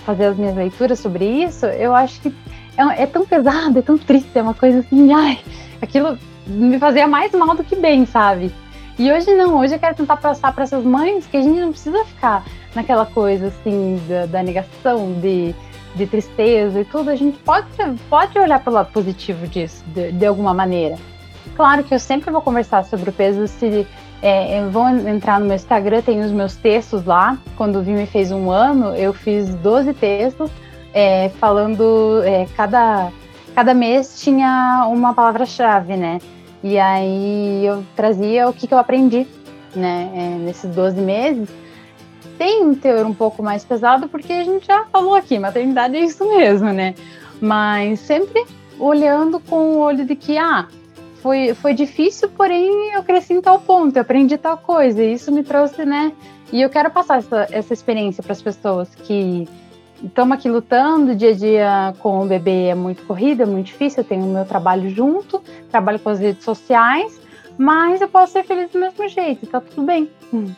[0.05, 2.33] fazer as minhas leituras sobre isso, eu acho que
[2.77, 5.39] é, é tão pesado, é tão triste, é uma coisa assim, ai,
[5.81, 8.51] aquilo me fazia mais mal do que bem, sabe?
[8.97, 11.71] E hoje não, hoje eu quero tentar passar para essas mães que a gente não
[11.71, 12.45] precisa ficar
[12.75, 15.55] naquela coisa assim da, da negação, de,
[15.95, 17.09] de tristeza e tudo.
[17.09, 17.67] A gente pode,
[18.09, 20.97] pode olhar pelo lado positivo disso, de, de alguma maneira.
[21.55, 23.47] Claro que eu sempre vou conversar sobre o peso.
[23.47, 23.87] Se
[24.21, 27.37] é, vão entrar no meu Instagram, tem os meus textos lá.
[27.55, 30.49] Quando o Vime fez um ano, eu fiz 12 textos
[30.93, 32.21] é, falando.
[32.23, 33.11] É, cada,
[33.53, 36.19] cada mês tinha uma palavra-chave, né?
[36.63, 39.27] E aí eu trazia o que, que eu aprendi,
[39.75, 41.49] né, é, nesses 12 meses.
[42.37, 45.99] Tem um teor um pouco mais pesado, porque a gente já falou aqui, maternidade é
[45.99, 46.95] isso mesmo, né?
[47.41, 48.45] Mas sempre
[48.79, 50.67] olhando com o olho de que, ah,
[51.23, 55.31] foi, foi difícil, porém eu cresci em tal ponto, eu aprendi tal coisa, e isso
[55.31, 56.11] me trouxe, né?
[56.51, 59.47] E eu quero passar essa, essa experiência para as pessoas que
[60.03, 64.03] estamos aqui lutando, dia a dia com o bebê é muito corrido, é muito difícil,
[64.03, 67.17] eu tenho o meu trabalho junto, trabalho com as redes sociais,
[67.57, 70.11] mas eu posso ser feliz do mesmo jeito, tá tudo bem.
[70.33, 70.51] Hum.